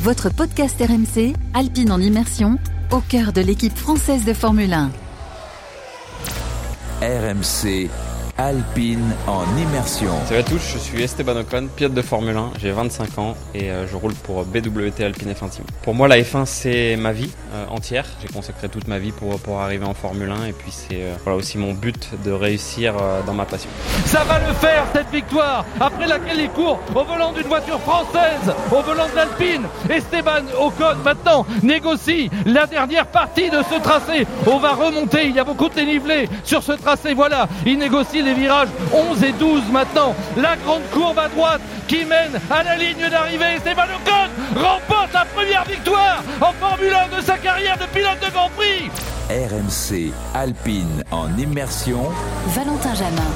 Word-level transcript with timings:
votre 0.00 0.30
podcast 0.30 0.80
RMC, 0.80 1.34
Alpine 1.52 1.92
en 1.92 2.00
immersion, 2.00 2.58
au 2.90 3.00
cœur 3.00 3.34
de 3.34 3.42
l'équipe 3.42 3.76
française 3.76 4.24
de 4.24 4.32
Formule 4.32 4.72
1. 4.72 4.90
RMC 7.02 7.90
Alpine 8.40 9.14
en 9.26 9.44
immersion. 9.58 10.12
Salut 10.24 10.40
à 10.40 10.42
tous, 10.42 10.62
je 10.72 10.78
suis 10.78 11.02
Esteban 11.02 11.36
Ocon, 11.36 11.68
pilote 11.76 11.92
de 11.92 12.00
Formule 12.00 12.34
1, 12.34 12.52
j'ai 12.58 12.70
25 12.70 13.18
ans 13.18 13.34
et 13.54 13.70
euh, 13.70 13.86
je 13.86 13.94
roule 13.96 14.14
pour 14.14 14.46
BWT 14.46 15.02
Alpine 15.04 15.32
F1 15.32 15.50
Team. 15.50 15.64
Pour 15.82 15.94
moi 15.94 16.08
la 16.08 16.18
F1 16.18 16.46
c'est 16.46 16.96
ma 16.96 17.12
vie 17.12 17.30
euh, 17.52 17.66
entière, 17.68 18.06
j'ai 18.22 18.28
consacré 18.28 18.70
toute 18.70 18.88
ma 18.88 18.98
vie 18.98 19.12
pour, 19.12 19.38
pour 19.40 19.60
arriver 19.60 19.84
en 19.84 19.92
Formule 19.92 20.30
1 20.30 20.46
et 20.46 20.52
puis 20.52 20.70
c'est 20.70 21.02
euh, 21.02 21.16
voilà 21.22 21.36
aussi 21.36 21.58
mon 21.58 21.74
but 21.74 22.08
de 22.24 22.30
réussir 22.32 22.94
dans 23.26 23.34
ma 23.34 23.44
passion. 23.44 23.68
Ça 24.06 24.24
va 24.24 24.38
le 24.38 24.54
faire 24.54 24.86
cette 24.94 25.10
victoire, 25.10 25.66
après 25.78 26.06
laquelle 26.06 26.40
il 26.40 26.48
court 26.48 26.80
au 26.94 27.04
volant 27.04 27.32
d'une 27.32 27.46
voiture 27.46 27.80
française, 27.80 28.54
au 28.72 28.80
volant 28.80 29.06
de 29.10 29.16
l'Alpine. 29.16 29.66
Esteban 29.90 30.46
Ocon 30.58 30.96
maintenant 31.04 31.44
négocie 31.62 32.30
la 32.46 32.66
dernière 32.66 33.06
partie 33.06 33.50
de 33.50 33.58
ce 33.70 33.78
tracé. 33.82 34.26
On 34.46 34.58
va 34.58 34.72
remonter, 34.72 35.26
il 35.26 35.34
y 35.34 35.38
a 35.38 35.44
beaucoup 35.44 35.68
de 35.68 35.74
dénivelé 35.74 36.26
sur 36.42 36.62
ce 36.62 36.72
tracé, 36.72 37.12
voilà, 37.12 37.46
il 37.66 37.76
négocie 37.78 38.22
les 38.22 38.29
virages 38.34 38.68
11 38.92 39.24
et 39.24 39.32
12 39.32 39.62
maintenant. 39.70 40.14
La 40.36 40.56
grande 40.56 40.82
courbe 40.92 41.18
à 41.18 41.28
droite 41.28 41.60
qui 41.88 42.04
mène 42.04 42.40
à 42.50 42.62
la 42.62 42.76
ligne 42.76 43.08
d'arrivée. 43.10 43.58
Stéphane 43.60 43.88
Ocon 43.90 44.60
remporte 44.60 45.12
la 45.12 45.24
première 45.24 45.64
victoire 45.64 46.22
en 46.40 46.52
Formule 46.52 46.94
1 47.12 47.16
de 47.16 47.22
sa 47.22 47.38
carrière 47.38 47.76
de 47.78 47.86
pilote 47.92 48.20
de 48.24 48.32
Grand 48.32 48.50
Prix. 48.56 48.90
RMC 49.30 50.12
Alpine 50.34 51.04
en 51.10 51.36
immersion. 51.38 52.02
Valentin 52.48 52.94
Jamin. 52.94 53.30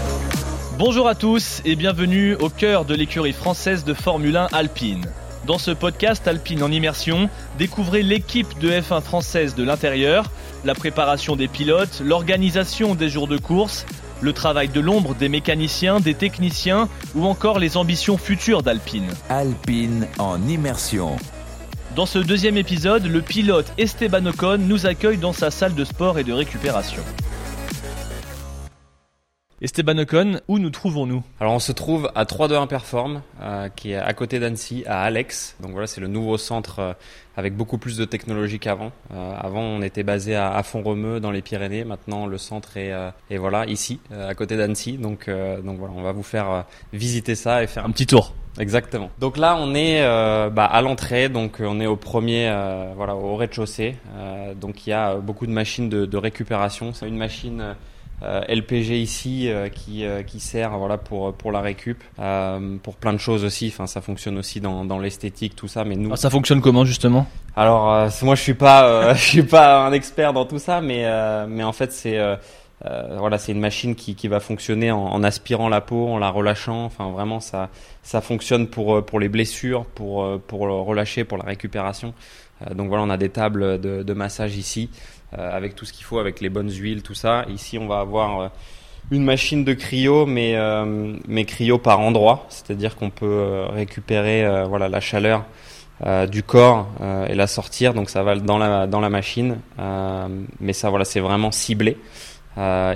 Bonjour 0.76 1.06
à 1.06 1.14
tous 1.14 1.62
et 1.64 1.76
bienvenue 1.76 2.34
au 2.34 2.48
cœur 2.48 2.84
de 2.84 2.94
l'écurie 2.94 3.32
française 3.32 3.84
de 3.84 3.94
Formule 3.94 4.36
1 4.36 4.48
Alpine. 4.52 5.04
Dans 5.46 5.58
ce 5.58 5.70
podcast 5.70 6.26
Alpine 6.26 6.62
en 6.62 6.72
immersion, 6.72 7.28
découvrez 7.58 8.02
l'équipe 8.02 8.58
de 8.58 8.70
F1 8.70 9.02
française 9.02 9.54
de 9.54 9.62
l'intérieur, 9.62 10.30
la 10.64 10.74
préparation 10.74 11.36
des 11.36 11.48
pilotes, 11.48 12.00
l'organisation 12.02 12.94
des 12.94 13.08
jours 13.08 13.28
de 13.28 13.36
course, 13.36 13.84
le 14.20 14.32
travail 14.32 14.68
de 14.68 14.80
l'ombre 14.80 15.14
des 15.14 15.28
mécaniciens, 15.28 16.00
des 16.00 16.14
techniciens 16.14 16.88
ou 17.14 17.26
encore 17.26 17.58
les 17.58 17.76
ambitions 17.76 18.16
futures 18.16 18.62
d'Alpine. 18.62 19.08
Alpine 19.28 20.06
en 20.18 20.40
immersion. 20.48 21.16
Dans 21.94 22.06
ce 22.06 22.18
deuxième 22.18 22.56
épisode, 22.56 23.06
le 23.06 23.22
pilote 23.22 23.72
Esteban 23.78 24.26
Ocon 24.26 24.58
nous 24.58 24.86
accueille 24.86 25.18
dans 25.18 25.32
sa 25.32 25.50
salle 25.50 25.74
de 25.74 25.84
sport 25.84 26.18
et 26.18 26.24
de 26.24 26.32
récupération. 26.32 27.02
Esteban 29.64 29.96
Ocon, 29.96 30.40
où 30.46 30.58
nous 30.58 30.68
trouvons-nous? 30.68 31.22
Alors 31.40 31.54
on 31.54 31.58
se 31.58 31.72
trouve 31.72 32.10
à 32.14 32.26
321 32.26 32.66
Perform, 32.66 33.22
euh, 33.40 33.70
qui 33.70 33.92
est 33.92 33.96
à 33.96 34.12
côté 34.12 34.38
d'Annecy, 34.38 34.84
à 34.86 35.00
Alex. 35.00 35.56
Donc 35.60 35.72
voilà, 35.72 35.86
c'est 35.86 36.02
le 36.02 36.06
nouveau 36.06 36.36
centre 36.36 36.80
euh, 36.80 36.92
avec 37.34 37.56
beaucoup 37.56 37.78
plus 37.78 37.96
de 37.96 38.04
technologie 38.04 38.58
qu'avant. 38.58 38.92
Euh, 39.14 39.32
avant, 39.40 39.62
on 39.62 39.80
était 39.80 40.02
basé 40.02 40.34
à, 40.34 40.54
à 40.54 40.62
Font-Romeu 40.62 41.18
dans 41.18 41.30
les 41.30 41.40
Pyrénées. 41.40 41.84
Maintenant, 41.84 42.26
le 42.26 42.36
centre 42.36 42.76
est, 42.76 42.92
est 43.30 43.38
voilà 43.38 43.64
ici, 43.64 44.00
à 44.10 44.34
côté 44.34 44.58
d'Annecy. 44.58 44.98
Donc 44.98 45.30
donc 45.30 45.78
voilà, 45.78 45.94
on 45.96 46.02
va 46.02 46.12
vous 46.12 46.22
faire 46.22 46.66
visiter 46.92 47.34
ça 47.34 47.62
et 47.62 47.66
faire 47.66 47.86
un 47.86 47.90
petit 47.90 48.06
tour. 48.06 48.34
Exactement. 48.58 49.10
Donc 49.18 49.38
là, 49.38 49.56
on 49.58 49.74
est 49.74 50.02
bah, 50.50 50.66
à 50.66 50.82
l'entrée, 50.82 51.30
donc 51.30 51.56
on 51.60 51.80
est 51.80 51.86
au 51.86 51.96
premier, 51.96 52.52
voilà, 52.96 53.16
au 53.16 53.34
rez-de-chaussée. 53.34 53.96
donc 54.60 54.86
il 54.86 54.90
y 54.90 54.92
a 54.92 55.14
beaucoup 55.14 55.46
de 55.46 55.52
machines 55.52 55.88
de, 55.88 56.04
de 56.04 56.16
récupération. 56.18 56.92
C'est 56.92 57.08
une 57.08 57.16
machine 57.16 57.74
LPG 58.22 59.00
ici 59.00 59.48
euh, 59.48 59.68
qui, 59.68 60.04
euh, 60.04 60.22
qui 60.22 60.40
sert 60.40 60.78
voilà 60.78 60.96
pour 60.96 61.34
pour 61.34 61.52
la 61.52 61.60
récup 61.60 62.02
pour 62.82 62.96
plein 62.96 63.12
de 63.12 63.18
choses 63.18 63.44
aussi 63.44 63.68
enfin 63.68 63.86
ça 63.86 64.00
fonctionne 64.00 64.38
aussi 64.38 64.60
dans, 64.60 64.84
dans 64.84 64.98
l'esthétique 64.98 65.56
tout 65.56 65.68
ça 65.68 65.84
mais 65.84 65.96
nous 65.96 66.10
ah, 66.12 66.16
ça 66.16 66.30
fonctionne 66.30 66.60
comment 66.60 66.84
justement? 66.84 67.26
Alors 67.56 68.08
moi 68.22 68.34
je 68.34 68.40
suis 68.40 68.54
pas 68.54 69.14
je 69.14 69.22
suis 69.22 69.42
pas 69.42 69.86
un 69.86 69.92
expert 69.92 70.32
dans 70.32 70.46
tout 70.46 70.58
ça 70.58 70.80
mais 70.80 71.04
mais 71.48 71.64
en 71.64 71.72
fait 71.72 71.92
c'est 71.92 72.18
voilà, 72.82 73.38
c'est 73.38 73.52
une 73.52 73.60
machine 73.60 73.94
qui, 73.94 74.14
qui 74.14 74.28
va 74.28 74.40
fonctionner 74.40 74.90
en, 74.90 74.98
en, 74.98 75.22
aspirant 75.22 75.70
la 75.70 75.80
peau, 75.80 76.06
en 76.08 76.18
la 76.18 76.28
relâchant. 76.28 76.84
Enfin, 76.84 77.10
vraiment, 77.12 77.40
ça, 77.40 77.70
ça 78.02 78.20
fonctionne 78.20 78.66
pour 78.66 79.02
pour 79.06 79.18
les 79.20 79.30
blessures, 79.30 79.86
pour 79.86 80.38
pour 80.42 80.66
le 80.66 80.74
relâcher, 80.74 81.24
pour 81.24 81.38
la 81.38 81.44
récupération. 81.44 82.12
donc 82.74 82.88
voilà, 82.88 83.04
on 83.04 83.10
a 83.10 83.16
des 83.16 83.30
tables 83.30 83.80
de, 83.80 84.02
de 84.02 84.12
massage 84.12 84.58
ici. 84.58 84.90
Euh, 85.38 85.56
avec 85.56 85.74
tout 85.74 85.84
ce 85.84 85.92
qu'il 85.92 86.04
faut, 86.04 86.18
avec 86.18 86.40
les 86.40 86.48
bonnes 86.48 86.70
huiles, 86.70 87.02
tout 87.02 87.14
ça. 87.14 87.44
Ici, 87.48 87.76
on 87.78 87.88
va 87.88 87.98
avoir 87.98 88.40
euh, 88.40 88.48
une 89.10 89.24
machine 89.24 89.64
de 89.64 89.72
cryo, 89.72 90.26
mais, 90.26 90.54
euh, 90.54 91.16
mais 91.26 91.44
cryo 91.44 91.78
par 91.78 91.98
endroit, 91.98 92.46
c'est-à-dire 92.50 92.94
qu'on 92.96 93.10
peut 93.10 93.64
récupérer 93.70 94.64
voilà, 94.68 94.88
la 94.88 95.00
chaleur 95.00 95.44
du 96.30 96.42
corps 96.42 96.88
et 97.28 97.34
la 97.34 97.46
sortir, 97.46 97.94
donc 97.94 98.10
ça 98.10 98.22
va 98.22 98.34
dans 98.36 98.58
la, 98.58 98.86
dans 98.86 99.00
la 99.00 99.10
machine, 99.10 99.58
mais 100.60 100.72
ça 100.72 100.90
voilà, 100.90 101.04
c'est 101.04 101.20
vraiment 101.20 101.52
ciblé. 101.52 101.98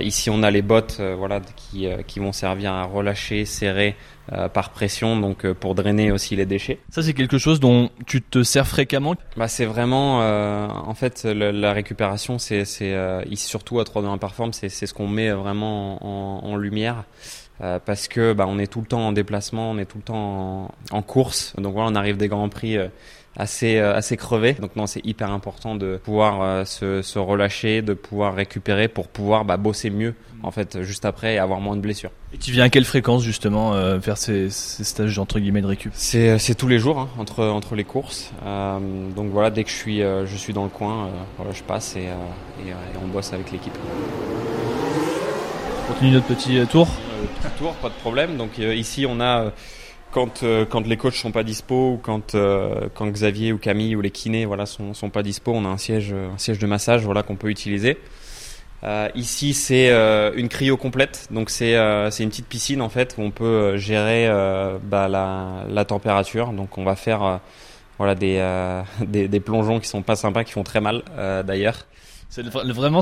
Ici, 0.01 0.29
on 0.29 0.43
a 0.43 0.51
les 0.51 0.61
bottes 0.61 1.01
voilà, 1.17 1.41
qui, 1.55 1.87
qui 2.07 2.19
vont 2.19 2.31
servir 2.31 2.73
à 2.73 2.83
relâcher, 2.83 3.45
serrer 3.45 3.95
euh, 4.31 4.47
par 4.47 4.69
pression, 4.69 5.19
donc 5.19 5.43
euh, 5.43 5.55
pour 5.55 5.73
drainer 5.73 6.11
aussi 6.11 6.35
les 6.35 6.45
déchets. 6.45 6.77
Ça, 6.91 7.01
c'est 7.01 7.15
quelque 7.15 7.39
chose 7.39 7.59
dont 7.59 7.89
tu 8.05 8.21
te 8.21 8.43
sers 8.43 8.67
fréquemment? 8.67 9.15
Bah, 9.35 9.47
C'est 9.47 9.65
vraiment, 9.65 10.21
euh, 10.21 10.67
en 10.67 10.93
fait, 10.93 11.23
la 11.23 11.73
récupération, 11.73 12.37
c'est 12.37 12.61
ici 12.61 13.47
surtout 13.47 13.79
à 13.79 13.83
3-2-1 13.85 14.19
Perform, 14.19 14.53
c'est 14.53 14.69
ce 14.69 14.93
qu'on 14.93 15.07
met 15.07 15.31
vraiment 15.31 16.43
en, 16.45 16.47
en 16.47 16.57
lumière. 16.57 17.05
parce 17.59 18.07
que 18.07 18.33
bah, 18.33 18.45
on 18.47 18.59
est 18.59 18.67
tout 18.67 18.81
le 18.81 18.85
temps 18.85 19.07
en 19.07 19.13
déplacement, 19.13 19.71
on 19.71 19.79
est 19.79 19.85
tout 19.85 19.97
le 19.97 20.03
temps 20.03 20.69
en, 20.91 20.97
en 20.97 21.01
course. 21.01 21.55
Donc 21.57 21.73
voilà, 21.73 21.89
on 21.89 21.95
arrive 21.95 22.17
des 22.17 22.27
grands 22.27 22.49
prix 22.49 22.77
assez 23.39 23.77
euh, 23.77 23.95
assez 23.95 24.17
crevé. 24.17 24.53
Donc 24.53 24.75
non, 24.75 24.85
c'est 24.85 25.03
hyper 25.05 25.31
important 25.31 25.73
de 25.75 25.99
pouvoir 26.03 26.41
euh, 26.41 26.65
se, 26.65 27.01
se, 27.01 27.17
relâcher, 27.17 27.81
de 27.81 27.93
pouvoir 27.93 28.35
récupérer 28.35 28.87
pour 28.87 29.07
pouvoir 29.07 29.45
bah, 29.45 29.57
bosser 29.57 29.89
mieux 29.89 30.13
en 30.43 30.51
fait 30.51 30.83
juste 30.83 31.05
après 31.05 31.35
et 31.35 31.39
avoir 31.39 31.59
moins 31.59 31.75
de 31.75 31.81
blessures. 31.81 32.11
Et 32.33 32.37
tu 32.37 32.51
viens 32.51 32.65
à 32.65 32.69
quelle 32.69 32.85
fréquence 32.85 33.23
justement 33.23 33.73
euh, 33.73 33.99
faire 33.99 34.17
ces, 34.17 34.49
ces, 34.49 34.83
stages 34.83 35.17
entre 35.17 35.39
guillemets 35.39 35.61
de 35.61 35.67
récup? 35.67 35.91
C'est 35.95 36.55
tous 36.55 36.67
les 36.67 36.79
jours 36.79 36.99
hein, 36.99 37.09
entre 37.17 37.45
entre 37.45 37.75
les 37.75 37.85
courses. 37.85 38.31
Euh, 38.45 38.79
donc 39.15 39.31
voilà, 39.31 39.49
dès 39.49 39.63
que 39.63 39.69
je 39.69 39.75
suis 39.75 39.99
je 39.99 40.35
suis 40.35 40.53
dans 40.53 40.63
le 40.63 40.69
coin, 40.69 41.09
voilà, 41.37 41.53
je 41.53 41.63
passe 41.63 41.95
et, 41.95 42.01
et, 42.01 42.69
et 42.69 42.73
on 43.03 43.07
bosse 43.07 43.33
avec 43.33 43.51
l'équipe. 43.51 43.77
On 45.87 45.93
continue 45.93 46.11
notre 46.11 46.27
petit 46.27 46.59
tour. 46.67 46.87
petit 47.41 47.57
tour, 47.57 47.73
pas 47.75 47.89
de 47.89 47.95
problème. 47.95 48.37
Donc 48.37 48.57
ici 48.57 49.05
on 49.07 49.19
a 49.21 49.51
quand 50.11 50.43
euh, 50.43 50.65
quand 50.65 50.85
les 50.87 50.97
coachs 50.97 51.13
sont 51.13 51.31
pas 51.31 51.43
dispo 51.43 51.93
ou 51.93 51.99
quand 52.01 52.35
euh, 52.35 52.89
quand 52.93 53.07
Xavier 53.07 53.53
ou 53.53 53.57
Camille 53.57 53.95
ou 53.95 54.01
les 54.01 54.11
kinés 54.11 54.45
voilà 54.45 54.65
sont 54.65 54.93
sont 54.93 55.09
pas 55.09 55.23
dispo, 55.23 55.51
on 55.53 55.65
a 55.65 55.67
un 55.67 55.77
siège 55.77 56.13
un 56.13 56.37
siège 56.37 56.59
de 56.59 56.67
massage 56.67 57.03
voilà 57.03 57.23
qu'on 57.23 57.35
peut 57.35 57.49
utiliser. 57.49 57.97
Euh, 58.83 59.09
ici 59.13 59.53
c'est 59.53 59.89
euh, 59.89 60.31
une 60.35 60.47
cryo 60.47 60.77
complète, 60.77 61.27
donc 61.31 61.49
c'est 61.49 61.75
c'est 62.11 62.23
une 62.23 62.29
petite 62.29 62.47
piscine 62.47 62.81
en 62.81 62.89
fait 62.89 63.15
où 63.17 63.21
on 63.21 63.31
peut 63.31 63.77
gérer 63.77 64.27
bah, 64.83 65.07
la 65.07 65.65
la 65.67 65.85
température. 65.85 66.53
Donc 66.53 66.77
on 66.77 66.83
va 66.83 66.95
faire 66.95 67.39
voilà 67.97 68.15
des, 68.15 68.39
des, 69.05 69.27
des 69.27 69.39
plongeons 69.39 69.79
qui 69.79 69.87
sont 69.87 70.01
pas 70.01 70.15
sympas, 70.15 70.43
qui 70.43 70.53
font 70.53 70.63
très 70.63 70.81
mal 70.81 71.03
d'ailleurs. 71.45 71.85
C'est 72.29 72.43
vraiment, 72.43 73.01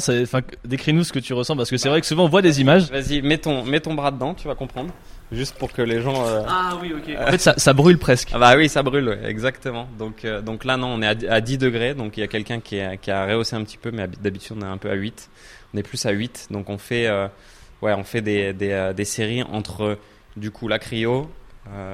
décris-nous 0.64 1.04
ce 1.04 1.12
que 1.12 1.20
tu 1.20 1.34
ressens 1.34 1.58
parce 1.58 1.70
que 1.70 1.76
c'est 1.76 1.90
vrai 1.90 2.00
que 2.00 2.08
souvent 2.08 2.26
on 2.26 2.30
voit 2.30 2.42
des 2.42 2.62
images. 2.62 2.90
Vas-y, 2.90 3.22
mets 3.22 3.38
ton, 3.38 3.66
mets 3.66 3.82
ton 3.82 3.94
bras 3.94 4.10
dedans, 4.10 4.34
tu 4.34 4.48
vas 4.48 4.56
comprendre. 4.56 4.94
Juste 5.34 5.58
pour 5.58 5.74
que 5.74 5.82
les 5.82 6.02
gens. 6.02 6.26
Euh, 6.26 6.44
ah 6.48 6.78
oui, 6.82 6.94
ok. 6.94 7.14
en 7.20 7.32
fait, 7.32 7.38
ça, 7.40 7.54
ça, 7.58 7.74
brûle 7.74 7.98
presque. 7.98 8.30
Ah 8.34 8.40
bah 8.40 8.54
oui, 8.56 8.70
ça 8.70 8.84
brûle, 8.84 9.20
exactement. 9.26 9.90
Donc, 10.00 10.24
euh, 10.24 10.42
donc 10.42 10.64
là, 10.64 10.78
non, 10.78 10.88
on 10.88 11.02
est 11.02 11.28
à, 11.28 11.42
10 11.42 11.58
degrés, 11.58 11.94
donc 11.94 12.16
il 12.16 12.22
y 12.22 12.24
a 12.24 12.28
quelqu'un 12.28 12.62
qui, 12.62 12.80
qui, 13.02 13.12
a 13.12 13.26
rehaussé 13.26 13.58
un 13.58 13.66
petit 13.66 13.78
peu, 13.78 13.92
mais 13.92 14.08
d'habitude 14.08 14.56
on 14.58 14.62
est 14.62 14.70
un 14.70 14.78
peu 14.78 14.90
à 14.90 14.94
8. 14.94 15.30
On 15.74 15.78
est 15.78 15.84
plus 15.84 16.06
à 16.06 16.12
8, 16.12 16.48
donc 16.52 16.70
on 16.70 16.78
fait, 16.78 17.08
euh, 17.08 17.28
ouais, 17.82 17.94
on 17.94 18.06
fait 18.06 18.22
des, 18.22 18.54
des, 18.54 18.94
des, 18.96 19.06
séries 19.06 19.44
entre 19.44 19.98
du 20.38 20.52
coup 20.52 20.70
la 20.70 20.80
cryo, 20.80 21.30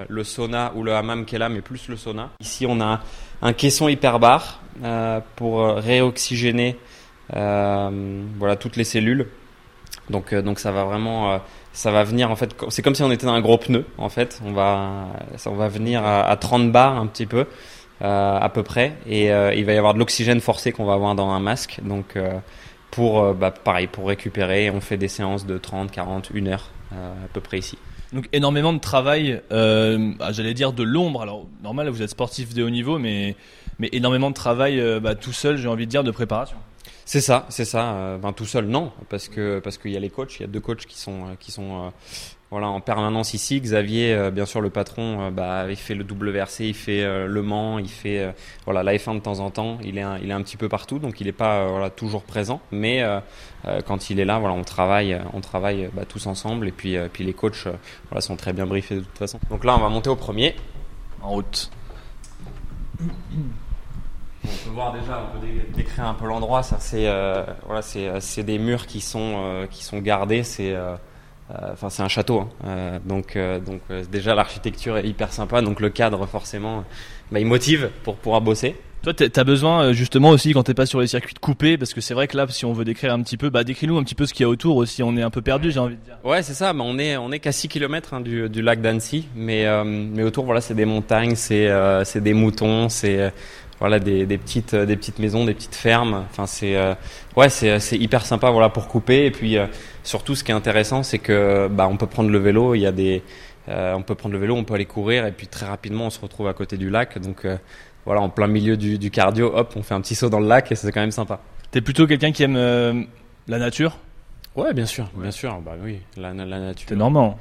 le 0.08 0.24
sauna 0.24 0.72
ou 0.76 0.84
le 0.84 0.94
hammam 0.94 1.26
qui 1.26 1.34
est 1.34 1.40
là, 1.40 1.50
mais 1.50 1.62
plus 1.62 1.88
le 1.88 1.98
sauna. 1.98 2.30
Ici, 2.40 2.68
on 2.68 2.80
a 2.80 3.02
un 3.42 3.54
caisson 3.54 3.88
hyperbar 3.88 4.62
pour 5.36 5.66
réoxygéner 5.66 6.78
voilà 7.30 8.56
toutes 8.60 8.76
les 8.76 8.84
cellules. 8.84 9.28
Donc, 10.10 10.34
donc 10.34 10.60
ça 10.60 10.72
va 10.72 10.84
vraiment 10.84 11.40
ça 11.72 11.92
va 11.92 12.04
venir 12.04 12.30
en 12.30 12.36
fait 12.36 12.56
c'est 12.70 12.82
comme 12.82 12.94
si 12.94 13.04
on 13.04 13.12
était 13.12 13.26
dans 13.26 13.34
un 13.34 13.42
gros 13.42 13.58
pneu 13.58 13.86
en 13.98 14.10
fait. 14.10 14.42
On 14.46 14.52
va 14.52 15.08
on 15.46 15.56
va 15.56 15.68
venir 15.70 16.04
à, 16.04 16.24
à 16.24 16.36
30 16.36 16.72
bars 16.72 16.98
un 16.98 17.08
petit 17.08 17.26
peu 17.26 17.46
euh, 18.04 18.38
à 18.38 18.50
peu 18.50 18.64
près. 18.64 18.98
Et 19.08 19.32
euh, 19.32 19.54
il 19.54 19.66
va 19.66 19.74
y 19.74 19.78
avoir 19.78 19.94
de 19.94 20.00
l'oxygène 20.00 20.42
forcé 20.42 20.72
qu'on 20.72 20.86
va 20.86 20.94
avoir 20.94 21.16
dans 21.16 21.30
un 21.30 21.40
masque. 21.40 21.80
Donc 21.84 22.16
euh, 22.16 22.34
pour 22.92 23.22
euh, 23.22 23.34
bah, 23.34 23.52
pareil 23.52 23.88
pour 23.88 24.08
récupérer 24.08 24.70
on 24.70 24.82
fait 24.82 24.98
des 24.98 25.08
séances 25.08 25.46
de 25.46 25.58
30 25.58 25.92
40 25.92 26.32
1 26.36 26.48
heure 26.48 26.70
à 26.92 27.28
peu 27.32 27.40
près 27.40 27.60
ici. 27.60 27.78
Donc 28.12 28.28
énormément 28.34 28.74
de 28.74 28.80
travail 28.80 29.42
ah, 29.52 30.32
j'allais 30.32 30.54
dire 30.54 30.74
de 30.74 30.84
l'ombre. 30.84 31.22
Alors 31.22 31.48
normal 31.64 31.90
vous 31.90 32.02
êtes 32.02 32.10
sportif 32.10 32.54
de 32.54 32.64
haut 32.64 32.70
niveau 32.70 33.00
mais 33.00 33.36
mais 33.80 33.90
énormément 33.94 34.30
de 34.30 34.36
travail 34.36 34.84
bah, 35.02 35.16
tout 35.16 35.34
seul 35.34 35.58
j'ai 35.58 35.68
envie 35.68 35.86
de 35.86 35.92
dire 35.92 36.04
de 36.04 36.12
préparation 36.12 36.58
C'est 37.06 37.22
ça, 37.22 37.46
c'est 37.50 37.66
ça. 37.66 38.18
ben, 38.22 38.34
tout 38.34 38.46
seul, 38.46 38.66
non, 38.66 38.92
parce 39.10 39.28
que 39.28 39.60
parce 39.60 39.78
qu'il 39.78 39.92
y 39.92 39.98
a 39.98 40.00
les 40.00 40.10
coachs, 40.10 40.38
il 40.40 40.42
y 40.42 40.46
a 40.46 40.48
deux 40.48 40.60
coachs 40.60 40.86
qui 40.86 40.98
sont 40.98 41.36
qui 41.40 41.52
sont 41.52 41.92
voilà 42.50 42.68
en 42.68 42.82
permanence 42.82 43.34
ici. 43.34 43.60
Xavier, 43.60 44.30
bien 44.32 44.46
sûr, 44.46 44.62
le 44.62 44.70
patron, 44.70 45.32
bah, 45.32 45.66
il 45.70 45.76
fait 45.76 45.96
le 45.96 46.06
WRC, 46.06 46.62
il 46.62 46.74
fait 46.74 47.04
Le 47.28 47.42
Mans, 47.42 47.78
il 47.80 47.90
fait 47.90 48.34
voilà 48.66 48.84
la 48.84 48.94
F1 48.96 49.16
de 49.16 49.20
temps 49.20 49.40
en 49.40 49.50
temps. 49.50 49.80
Il 49.84 49.98
est 49.98 50.02
un, 50.02 50.18
il 50.20 50.30
est 50.30 50.34
un 50.34 50.42
petit 50.42 50.56
peu 50.56 50.70
partout, 50.70 51.00
donc 51.00 51.20
il 51.20 51.26
n'est 51.26 51.34
pas 51.34 51.68
voilà 51.68 51.90
toujours 51.90 52.24
présent. 52.24 52.62
Mais 52.72 53.04
quand 53.86 54.10
il 54.10 54.20
est 54.20 54.26
là, 54.26 54.40
voilà, 54.40 54.56
on 54.56 54.64
travaille, 54.64 55.20
on 55.34 55.42
travaille 55.42 55.90
bah, 55.94 56.06
tous 56.08 56.26
ensemble. 56.28 56.68
Et 56.68 56.72
puis 56.72 56.96
puis 57.12 57.24
les 57.26 57.34
coachs, 57.34 57.68
voilà, 58.10 58.22
sont 58.22 58.38
très 58.38 58.54
bien 58.54 58.66
briefés 58.66 58.96
de 58.96 59.02
toute 59.02 59.18
façon. 59.18 59.40
Donc 59.50 59.66
là, 59.66 59.76
on 59.76 59.82
va 59.82 59.90
monter 59.90 60.10
au 60.10 60.16
premier. 60.16 60.56
En 61.22 61.32
route. 61.32 61.70
On 64.46 64.70
peut 64.70 64.76
voir 64.76 64.92
déjà, 64.92 65.26
on 65.30 65.40
peut 65.40 65.48
décrire 65.74 66.06
un 66.06 66.14
peu 66.14 66.28
l'endroit. 66.28 66.64
Ça, 66.64 66.78
c'est 66.80 67.08
euh, 67.08 67.44
voilà, 67.66 67.82
c'est 67.82 68.08
euh, 68.08 68.44
des 68.44 68.60
murs 68.60 68.88
qui 68.88 69.00
sont 69.00 69.36
euh, 69.38 69.68
qui 69.68 69.84
sont 69.84 70.00
gardés. 70.00 70.44
C'est 70.44 70.76
enfin 71.50 71.90
c'est 71.90 72.04
un 72.04 72.08
château. 72.08 72.48
Hein. 72.66 73.00
donc 73.06 73.38
donc 73.66 73.82
déjà 74.10 74.36
l'architecture 74.36 74.98
est 74.98 75.08
hyper 75.08 75.32
sympa. 75.32 75.62
Donc 75.62 75.80
le 75.80 75.90
cadre 75.90 76.26
forcément, 76.26 76.84
bah, 77.32 77.40
il 77.40 77.46
motive 77.46 77.90
pour 78.04 78.16
pouvoir 78.16 78.42
bosser. 78.42 78.76
Toi, 79.04 79.14
tu 79.14 79.30
as 79.36 79.44
besoin 79.44 79.92
justement 79.92 80.30
aussi 80.30 80.54
quand 80.54 80.64
t'es 80.64 80.74
pas 80.74 80.86
sur 80.86 81.02
les 81.02 81.08
circuits 81.08 81.34
de 81.34 81.40
couper, 81.40 81.78
parce 81.78 81.94
que 81.94 82.00
c'est 82.00 82.14
vrai 82.14 82.30
que 82.30 82.38
là, 82.38 82.46
si 82.48 82.64
on 82.64 82.72
veut 82.72 82.86
décrire 82.86 83.14
un 83.14 83.22
petit 83.22 83.36
peu, 83.36 83.50
bah 83.50 83.66
décris-nous 83.66 83.98
un 83.98 84.04
petit 84.04 84.16
peu 84.16 84.26
ce 84.26 84.34
qu'il 84.34 84.46
y 84.46 84.48
a 84.48 84.50
autour 84.50 84.78
aussi. 84.78 85.04
On 85.04 85.18
est 85.18 85.22
un 85.22 85.30
peu 85.30 85.42
perdu, 85.42 85.72
j'ai 85.72 85.80
envie 85.80 85.98
de 85.98 86.02
dire. 86.02 86.18
Ouais, 86.24 86.42
c'est 86.42 86.54
ça. 86.54 86.72
Bah, 86.72 86.84
on 86.86 86.98
est 86.98 87.18
on 87.18 87.32
est 87.32 87.40
qu'à 87.40 87.52
6 87.52 87.68
km 87.68 88.14
hein, 88.14 88.22
du, 88.22 88.50
du 88.50 88.62
lac 88.62 88.82
d'Annecy, 88.82 89.28
mais 89.36 89.66
mais 89.86 90.24
autour, 90.24 90.46
voilà, 90.46 90.62
c'est 90.62 90.74
des 90.74 90.86
montagnes, 90.86 91.36
c'est 91.36 91.70
c'est 92.06 92.22
des 92.22 92.34
moutons, 92.34 92.90
c'est 92.90 93.32
voilà 93.80 94.00
des, 94.00 94.26
des, 94.26 94.38
petites 94.38 94.76
des 94.76 94.96
petites 94.96 95.20
maisons, 95.20 95.46
des 95.46 95.54
petites 95.54 95.76
fermes. 95.76 96.26
Enfin 96.30 96.46
c'est 96.46 96.76
euh, 96.76 96.94
ouais 97.36 97.50
c'est 97.50 97.80
c'est 97.80 97.98
hyper 97.98 98.26
sympa 98.26 98.50
voilà 98.52 98.70
pour 98.70 98.88
couper 98.88 99.26
et 99.26 99.32
puis 99.32 99.58
euh, 99.58 99.68
surtout 100.04 100.36
ce 100.36 100.44
qui 100.44 100.52
est 100.52 100.56
intéressant 100.56 101.04
c'est 101.04 101.20
que 101.20 101.68
bah 101.70 101.88
on 101.90 101.98
peut 101.98 102.08
prendre 102.08 102.30
le 102.30 102.38
vélo, 102.38 102.76
il 102.76 102.80
y 102.80 102.86
a 102.86 102.92
des 102.92 103.24
euh, 103.70 103.94
on 103.94 104.02
peut 104.02 104.16
prendre 104.16 104.34
le 104.34 104.40
vélo, 104.40 104.56
on 104.56 104.64
peut 104.64 104.74
aller 104.74 104.86
courir 104.86 105.26
et 105.26 105.32
puis 105.32 105.48
très 105.48 105.66
rapidement 105.66 106.06
on 106.08 106.10
se 106.10 106.20
retrouve 106.20 106.48
à 106.48 106.54
côté 106.54 106.78
du 106.78 106.90
lac 106.90 107.18
donc 107.20 107.48
voilà 108.06 108.22
en 108.22 108.30
plein 108.30 108.48
milieu 108.48 108.78
du, 108.78 108.98
du, 108.98 109.12
cardio 109.12 109.52
hop 109.56 109.74
on 109.76 109.84
fait 109.84 109.94
un 109.94 110.02
petit 110.02 110.16
saut 110.16 110.30
dans 110.30 110.40
le 110.40 110.48
lac 110.48 110.72
et 110.72 110.76
c'est 110.76 110.92
quand 110.92 111.02
même 111.02 111.12
sympa. 111.12 111.40
T'es 111.72 111.82
plutôt 111.82 112.06
quelqu'un 112.08 112.32
qui 112.32 112.44
aime 112.44 113.08
la 113.48 113.58
nature? 113.58 113.98
Ouais 114.56 114.74
bien 114.74 114.86
sûr 114.86 115.10
bien 115.16 115.32
sûr 115.32 115.60
bah 115.62 115.74
oui 115.82 116.00
la, 116.18 116.34
la 116.34 116.60
nature. 116.60 116.88
T'es 116.88 116.96
normand. 116.96 117.40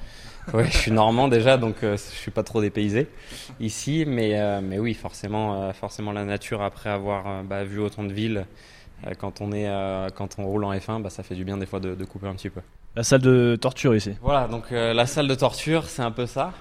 Oui, 0.52 0.64
je 0.70 0.76
suis 0.76 0.90
normand 0.90 1.28
déjà, 1.28 1.56
donc 1.56 1.76
euh, 1.82 1.96
je 1.96 2.16
suis 2.16 2.30
pas 2.30 2.42
trop 2.42 2.60
dépaysé 2.60 3.06
ici, 3.60 4.04
mais 4.06 4.38
euh, 4.40 4.60
mais 4.62 4.78
oui, 4.78 4.94
forcément, 4.94 5.62
euh, 5.62 5.72
forcément 5.72 6.12
la 6.12 6.24
nature 6.24 6.62
après 6.62 6.90
avoir 6.90 7.44
bah, 7.44 7.64
vu 7.64 7.78
autant 7.80 8.04
de 8.04 8.12
villes, 8.12 8.46
quand 9.18 9.40
on 9.40 9.50
est 9.52 9.68
quand 10.14 10.38
on 10.38 10.44
roule 10.44 10.64
en 10.64 10.72
F1, 10.72 11.02
bah, 11.02 11.10
ça 11.10 11.22
fait 11.22 11.34
du 11.34 11.44
bien 11.44 11.56
des 11.56 11.66
fois 11.66 11.80
de, 11.80 11.94
de, 11.94 12.04
couper 12.04 12.28
un 12.28 12.34
petit 12.34 12.50
peu. 12.50 12.60
La 12.94 13.02
salle 13.02 13.22
de 13.22 13.56
torture 13.60 13.96
ici. 13.96 14.12
Voilà, 14.20 14.46
donc 14.46 14.70
la 14.70 15.06
salle 15.06 15.26
de 15.26 15.34
torture, 15.34 15.84
c'est 15.84 16.02
un 16.02 16.10
peu 16.10 16.26
ça, 16.26 16.52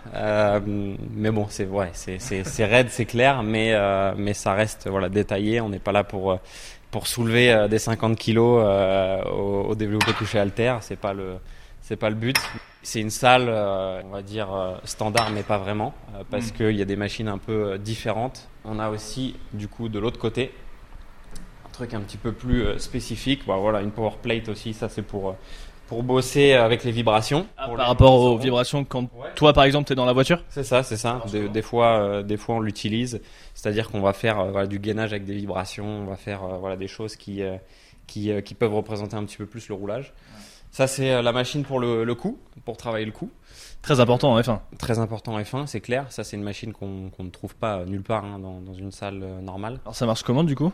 mais 1.13 1.31
bon, 1.31 1.48
c'est 1.50 1.66
ouais, 1.66 1.89
c'est 1.94 2.19
c'est 2.19 2.66
raide, 2.66 2.88
c'est 2.89 3.06
clair, 3.06 3.44
mais 3.44 3.75
mais 4.16 4.34
ça 4.34 4.54
reste 4.54 4.88
voilà 4.88 5.10
détaillé. 5.10 5.62
On 5.62 5.69
n'est 5.69 5.80
pas 5.80 5.92
là 5.92 6.04
pour 6.04 6.39
pour 6.89 7.07
soulever 7.07 7.68
des 7.69 7.80
50 7.80 8.18
kilos 8.18 8.63
au, 9.31 9.66
au 9.69 9.75
développé 9.75 10.13
couché 10.13 10.39
alter, 10.39 10.77
c'est 10.81 11.00
pas 11.00 11.13
le 11.13 11.36
c'est 11.81 11.95
pas 11.98 12.10
le 12.10 12.16
but. 12.16 12.38
C'est 12.83 13.00
une 13.00 13.12
salle, 13.12 13.45
euh, 13.48 14.01
on 14.06 14.10
va 14.10 14.24
dire, 14.24 14.51
euh, 14.51 14.75
standard, 14.86 15.30
mais 15.30 15.44
pas 15.44 15.60
vraiment, 15.60 15.94
euh, 16.16 16.24
parce 16.30 16.48
mm. 16.48 16.56
qu'il 16.56 16.75
y 16.75 16.81
a 16.81 16.86
des 16.86 16.95
machines 16.95 17.28
un 17.28 17.38
peu 17.38 17.78
différentes. 17.78 18.48
On 18.66 18.80
a 18.80 18.89
aussi, 18.89 19.36
du 19.54 19.68
coup, 19.68 19.88
de 19.88 20.00
l'autre 20.00 20.19
côté, 20.19 20.51
un 21.66 21.69
truc 21.69 21.94
un 21.94 22.01
petit 22.01 22.18
peu 22.18 22.31
plus 22.31 22.80
spécifique. 22.80 23.44
voilà, 23.45 23.81
une 23.81 23.92
power 23.92 24.13
plate 24.22 24.50
aussi, 24.50 24.74
ça 24.74 24.89
c'est 24.89 25.04
pour, 25.04 25.36
pour 25.88 26.01
bosser 26.01 26.54
avec 26.54 26.83
les 26.83 26.92
vibrations. 26.92 27.45
Ah, 27.56 27.69
par 27.69 27.88
rapport 27.88 28.13
aux 28.13 28.38
vibrations, 28.38 28.84
quand 28.84 29.07
toi, 29.36 29.54
par 29.54 29.66
exemple, 29.66 29.86
tu 29.86 29.94
es 29.94 29.95
dans 29.95 30.06
la 30.06 30.13
voiture? 30.13 30.44
C'est 30.50 30.63
ça, 30.63 30.81
c'est 30.81 30.98
ça. 30.98 31.24
Des, 31.31 31.62
fois, 31.62 32.24
des 32.24 32.38
fois, 32.38 32.56
on 32.56 32.62
l'utilise. 32.62 33.22
C'est-à-dire 33.54 33.92
qu'on 33.92 34.01
va 34.01 34.13
faire 34.13 34.68
du 34.68 34.80
gainage 34.80 35.12
avec 35.12 35.25
des 35.25 35.36
vibrations, 35.36 35.86
on 35.86 36.06
va 36.06 36.16
faire 36.16 36.42
voilà, 36.60 36.77
des 36.77 36.88
choses 36.88 37.16
qui, 37.16 37.42
qui, 38.07 38.31
qui, 38.44 38.54
peuvent 38.56 38.74
représenter 38.74 39.16
un 39.16 39.24
petit 39.24 39.38
peu 39.38 39.45
plus 39.45 39.68
le 39.69 39.75
roulage. 39.75 40.13
Ça, 40.71 40.88
c'est 40.88 41.12
euh, 41.12 41.21
la 41.21 41.33
machine 41.33 41.63
pour 41.63 41.79
le, 41.79 42.06
le 42.06 42.15
coup, 42.15 42.39
pour 42.63 42.77
travailler 42.77 43.06
le 43.06 43.12
coup. 43.12 43.29
Très 43.81 44.00
important 44.00 44.31
en 44.31 44.39
F1. 44.39 44.59
Très 44.77 45.00
important 45.00 45.33
en 45.33 45.39
F1, 45.39 45.68
c'est 45.68 45.81
clair. 45.81 46.06
Ça, 46.09 46.23
c'est 46.23 46.38
une 46.38 46.44
machine 46.44 46.71
qu'on 46.71 47.12
ne 47.19 47.29
trouve 47.29 47.56
pas 47.56 47.83
nulle 47.85 48.03
part 48.03 48.23
hein, 48.23 48.39
dans, 48.39 48.62
dans, 48.62 48.73
une 48.73 48.91
salle 48.91 49.21
euh, 49.21 49.41
normale. 49.41 49.79
Alors, 49.83 49.95
ça 49.95 50.06
marche 50.06 50.23
comment 50.23 50.45
du 50.45 50.56
coup? 50.56 50.71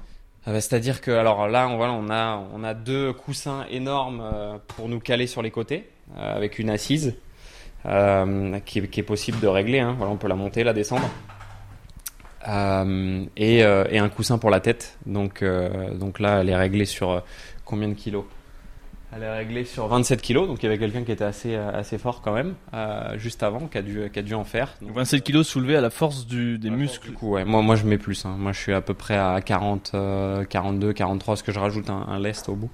Euh, 0.48 0.54
bah, 0.54 0.62
C'est-à-dire 0.62 1.02
que, 1.02 1.10
alors 1.10 1.48
là, 1.48 1.68
on, 1.68 1.78
voilà, 1.78 1.94
on, 1.94 2.10
a, 2.12 2.44
on 2.54 2.64
a 2.64 2.76
deux 2.76 3.12
coussins 3.12 3.66
énormes 3.72 4.22
pour 4.68 4.88
nous 4.88 5.00
caler 5.00 5.26
sur 5.26 5.42
les 5.42 5.50
côtés, 5.52 5.90
avec 6.16 6.60
une 6.60 6.70
assise 6.70 7.16
qui, 8.66 8.88
qui, 8.88 9.00
est 9.00 9.04
possible 9.04 9.40
de 9.40 9.48
régler. 9.48 9.80
Hein. 9.80 9.96
Voilà, 9.98 10.14
on 10.14 10.18
peut 10.18 10.28
la 10.28 10.36
monter, 10.36 10.64
la 10.64 10.74
descendre. 10.74 11.10
et, 12.46 13.58
et, 13.58 14.00
un 14.00 14.10
coussin 14.10 14.38
pour 14.38 14.52
la 14.52 14.60
tête. 14.60 14.98
Donc, 15.08 15.44
donc 15.96 16.20
là, 16.20 16.42
elle 16.42 16.50
est 16.50 16.56
réglée 16.56 16.86
sur 16.86 17.24
combien 17.66 17.88
de 17.88 17.94
kilos? 17.96 18.26
Elle 19.18 19.24
est 19.24 19.38
réglée 19.38 19.66
sur 19.66 19.88
27 19.88 20.22
kilos, 20.22 20.48
donc 20.48 20.62
il 20.62 20.66
y 20.66 20.66
avait 20.68 20.78
quelqu'un 20.78 21.04
qui 21.04 21.12
était 21.12 21.24
assez, 21.24 21.56
euh, 21.56 21.72
assez 21.74 21.98
fort 21.98 22.22
quand 22.22 22.34
même, 22.34 22.54
euh, 22.74 23.18
juste 23.18 23.42
avant, 23.44 23.68
qui 23.68 23.78
a, 23.78 23.82
dû, 23.82 24.10
qui 24.12 24.20
a 24.20 24.22
dû 24.22 24.34
en 24.34 24.44
faire. 24.44 24.76
Donc, 24.82 24.92
27 24.92 25.24
kilos 25.24 25.48
soulevés 25.48 25.76
à 25.76 25.82
la 25.82 25.90
force 25.90 26.28
du, 26.28 26.58
des 26.60 26.70
muscles 26.70 27.10
Du 27.10 27.14
coup, 27.14 27.32
ouais. 27.32 27.44
moi, 27.44 27.62
moi 27.62 27.76
je 27.76 27.86
mets 27.86 27.98
plus, 27.98 28.26
hein. 28.26 28.36
moi 28.38 28.52
je 28.52 28.60
suis 28.60 28.74
à 28.74 28.82
peu 28.82 28.94
près 28.94 29.18
à 29.18 29.42
40, 29.42 29.96
42, 30.50 30.94
43, 30.94 31.34
parce 31.34 31.42
que 31.42 31.52
je 31.52 31.60
rajoute 31.60 31.90
un, 31.90 32.06
un 32.08 32.20
lest 32.20 32.48
au 32.50 32.56
bout. 32.56 32.70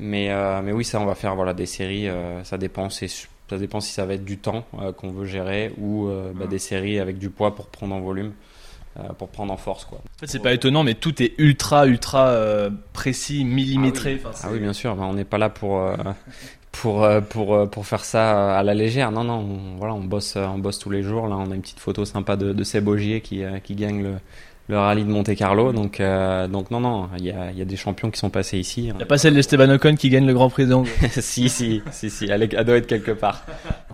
Mais, 0.00 0.30
euh, 0.30 0.62
mais 0.62 0.72
oui, 0.72 0.84
ça 0.84 1.00
on 1.00 1.06
va 1.06 1.14
faire 1.14 1.34
voilà, 1.36 1.54
des 1.54 1.66
séries, 1.66 2.08
ça, 2.44 2.58
dépend, 2.58 2.88
ça 2.90 3.58
dépend 3.58 3.80
si 3.80 3.92
ça 3.92 4.04
va 4.04 4.14
être 4.14 4.24
du 4.24 4.38
temps 4.38 4.64
qu'on 4.96 5.10
veut 5.10 5.26
gérer 5.26 5.72
ou 5.78 6.08
bah, 6.34 6.44
ah. 6.44 6.46
des 6.46 6.58
séries 6.58 6.98
avec 6.98 7.18
du 7.18 7.30
poids 7.30 7.54
pour 7.54 7.66
prendre 7.66 7.94
en 7.94 8.00
volume. 8.00 8.32
Euh, 8.98 9.12
pour 9.12 9.28
prendre 9.28 9.52
en 9.52 9.56
force. 9.56 9.84
Quoi. 9.84 9.98
En 9.98 10.18
fait, 10.20 10.26
c'est 10.26 10.38
pas 10.38 10.54
étonnant, 10.54 10.82
mais 10.82 10.94
tout 10.94 11.22
est 11.22 11.34
ultra, 11.38 11.86
ultra 11.86 12.28
euh, 12.28 12.70
précis, 12.94 13.44
millimétré. 13.44 14.20
Ah 14.24 14.28
oui, 14.28 14.34
ah 14.42 14.48
oui 14.52 14.58
bien 14.60 14.72
sûr. 14.72 14.96
on 14.98 15.12
n'est 15.12 15.24
pas 15.24 15.36
là 15.36 15.50
pour, 15.50 15.80
euh, 15.80 15.96
pour, 16.72 17.06
pour, 17.28 17.68
pour 17.68 17.86
faire 17.86 18.04
ça 18.04 18.56
à 18.56 18.62
la 18.62 18.72
légère. 18.72 19.12
Non, 19.12 19.24
non, 19.24 19.40
on, 19.40 19.76
voilà, 19.76 19.92
on, 19.92 20.00
bosse, 20.00 20.36
on 20.36 20.58
bosse 20.58 20.78
tous 20.78 20.88
les 20.88 21.02
jours. 21.02 21.28
Là, 21.28 21.36
on 21.36 21.50
a 21.50 21.54
une 21.54 21.60
petite 21.60 21.80
photo 21.80 22.06
sympa 22.06 22.36
de, 22.36 22.54
de 22.54 22.64
Seb 22.64 22.88
qui, 23.20 23.42
qui 23.64 23.74
gagne 23.74 24.02
le, 24.02 24.14
le 24.68 24.78
rallye 24.78 25.04
de 25.04 25.10
Monte 25.10 25.34
Carlo. 25.34 25.72
Donc, 25.72 26.00
euh, 26.00 26.48
donc 26.48 26.70
non, 26.70 26.80
non, 26.80 27.08
il 27.18 27.24
y 27.24 27.30
a, 27.30 27.52
y 27.52 27.62
a, 27.62 27.64
des 27.64 27.76
champions 27.76 28.10
qui 28.10 28.18
sont 28.18 28.30
passés 28.30 28.58
ici. 28.58 28.86
Il 28.86 28.94
n'y 28.94 29.02
a 29.02 29.06
pas 29.06 29.18
celle 29.18 29.34
d'Esteban 29.34 29.70
Ocon 29.70 29.94
qui 29.94 30.10
gagne 30.10 30.26
le 30.26 30.34
Grand 30.34 30.50
Prix 30.50 30.66
d'Angle 30.66 30.90
Si, 31.10 31.48
si, 31.48 31.82
si, 31.92 32.10
si, 32.10 32.24
elle, 32.26 32.48
doit 32.48 32.76
être 32.76 32.86
quelque 32.86 33.12
part. 33.12 33.44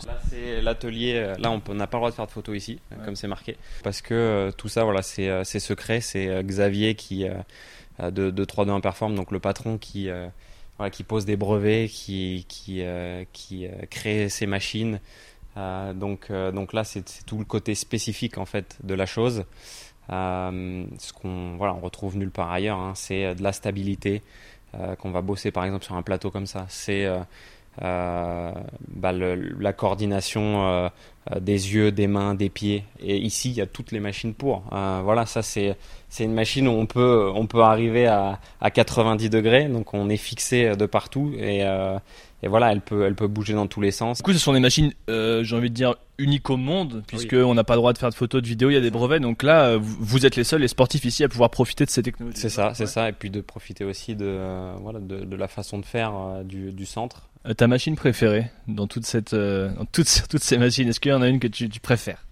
Là, 0.06 0.18
c'est 0.28 0.62
l'atelier. 0.62 1.34
Là, 1.38 1.50
on 1.50 1.74
n'a 1.74 1.86
pas 1.86 1.98
le 1.98 2.00
droit 2.00 2.10
de 2.10 2.14
faire 2.14 2.26
de 2.26 2.30
photos 2.30 2.56
ici, 2.56 2.78
comme 3.04 3.16
c'est 3.16 3.28
marqué, 3.28 3.56
parce 3.82 4.00
que 4.00 4.14
euh, 4.14 4.50
tout 4.50 4.68
ça, 4.68 4.84
voilà, 4.84 5.02
c'est 5.02 5.28
euh, 5.28 5.44
secret. 5.44 6.00
C'est 6.00 6.42
Xavier 6.42 6.94
qui 6.94 7.26
de, 8.00 8.30
de 8.30 8.44
3-2-1 8.44 8.80
Perform, 8.80 9.14
donc 9.14 9.30
le 9.30 9.38
patron 9.38 9.78
qui 9.78 10.08
voilà, 10.78 10.90
qui 10.90 11.04
pose 11.04 11.26
des 11.26 11.36
brevets, 11.36 11.88
qui 11.88 12.46
qui 12.48 12.82
qui 13.32 13.66
crée 13.90 14.28
ces 14.28 14.46
machines. 14.46 15.00
donc 15.94 16.32
donc 16.32 16.72
là, 16.72 16.84
c'est 16.84 17.24
tout 17.26 17.38
le 17.38 17.44
côté 17.44 17.74
spécifique 17.74 18.38
en 18.38 18.46
fait 18.46 18.78
de 18.82 18.94
la 18.94 19.06
chose. 19.06 19.44
Euh, 20.10 20.84
ce 20.98 21.12
qu'on 21.12 21.56
voilà, 21.56 21.74
on 21.74 21.80
retrouve 21.80 22.16
nulle 22.16 22.30
part 22.30 22.50
ailleurs, 22.50 22.78
hein, 22.78 22.92
c'est 22.94 23.24
euh, 23.24 23.34
de 23.34 23.42
la 23.42 23.52
stabilité 23.52 24.22
euh, 24.74 24.96
qu'on 24.96 25.10
va 25.10 25.22
bosser 25.22 25.50
par 25.50 25.64
exemple 25.64 25.84
sur 25.84 25.94
un 25.94 26.02
plateau 26.02 26.30
comme 26.30 26.46
ça. 26.46 26.66
C'est 26.68 27.06
bah, 27.80 29.12
la 29.12 29.72
coordination 29.72 30.90
des 31.40 31.74
yeux, 31.74 31.92
des 31.92 32.06
mains, 32.06 32.34
des 32.34 32.48
pieds. 32.48 32.84
Et 33.00 33.16
ici, 33.16 33.50
il 33.50 33.56
y 33.56 33.60
a 33.60 33.66
toutes 33.66 33.92
les 33.92 34.00
machines 34.00 34.34
pour. 34.34 34.64
voilà, 34.70 35.26
ça 35.26 35.42
c'est 35.42 35.76
c'est 36.08 36.24
une 36.24 36.34
machine 36.34 36.68
où 36.68 36.72
on 36.72 36.86
peut 36.86 37.30
on 37.34 37.46
peut 37.46 37.62
arriver 37.62 38.06
à, 38.06 38.40
à 38.60 38.70
90 38.70 39.30
degrés, 39.30 39.64
donc 39.68 39.94
on 39.94 40.08
est 40.08 40.16
fixé 40.16 40.76
de 40.76 40.86
partout 40.86 41.32
et 41.38 41.64
et 42.44 42.48
voilà, 42.48 42.72
elle 42.72 42.80
peut, 42.80 43.04
elle 43.04 43.14
peut 43.14 43.28
bouger 43.28 43.54
dans 43.54 43.68
tous 43.68 43.80
les 43.80 43.92
sens. 43.92 44.18
Du 44.18 44.22
coup, 44.24 44.32
ce 44.32 44.38
sont 44.38 44.52
des 44.52 44.60
machines, 44.60 44.92
euh, 45.08 45.44
j'ai 45.44 45.54
envie 45.54 45.70
de 45.70 45.74
dire, 45.74 45.94
uniques 46.18 46.50
au 46.50 46.56
monde, 46.56 47.04
puisqu'on 47.06 47.54
n'a 47.54 47.62
pas 47.62 47.74
le 47.74 47.78
droit 47.78 47.92
de 47.92 47.98
faire 47.98 48.10
de 48.10 48.16
photos, 48.16 48.42
de 48.42 48.48
vidéos, 48.48 48.70
il 48.70 48.74
y 48.74 48.76
a 48.76 48.80
des 48.80 48.90
brevets. 48.90 49.20
Donc 49.20 49.44
là, 49.44 49.66
euh, 49.66 49.78
vous 49.80 50.26
êtes 50.26 50.34
les 50.34 50.42
seuls, 50.42 50.60
les 50.60 50.68
sportifs 50.68 51.04
ici, 51.04 51.22
à 51.22 51.28
pouvoir 51.28 51.50
profiter 51.50 51.84
de 51.84 51.90
ces 51.90 52.02
technologies. 52.02 52.40
C'est 52.40 52.48
ça, 52.48 52.72
c'est 52.74 52.86
ça. 52.86 53.08
Et 53.08 53.12
puis 53.12 53.30
de 53.30 53.40
profiter 53.40 53.84
aussi 53.84 54.16
de, 54.16 54.26
euh, 54.26 54.74
voilà, 54.80 54.98
de, 54.98 55.24
de, 55.24 55.36
la 55.36 55.46
façon 55.46 55.78
de 55.78 55.84
faire 55.84 56.42
du, 56.44 56.72
du, 56.72 56.84
centre. 56.84 57.28
Ta 57.56 57.66
machine 57.66 57.96
préférée 57.96 58.50
dans, 58.68 58.86
toute 58.86 59.04
cette, 59.04 59.34
dans 59.34 59.84
toutes, 59.90 60.24
toutes 60.28 60.42
ces 60.42 60.58
machines, 60.58 60.88
est-ce 60.88 61.00
qu'il 61.00 61.10
y 61.10 61.14
en 61.14 61.22
a 61.22 61.28
une 61.28 61.40
que 61.40 61.48
tu, 61.48 61.68
tu 61.68 61.80
préfères? 61.80 62.24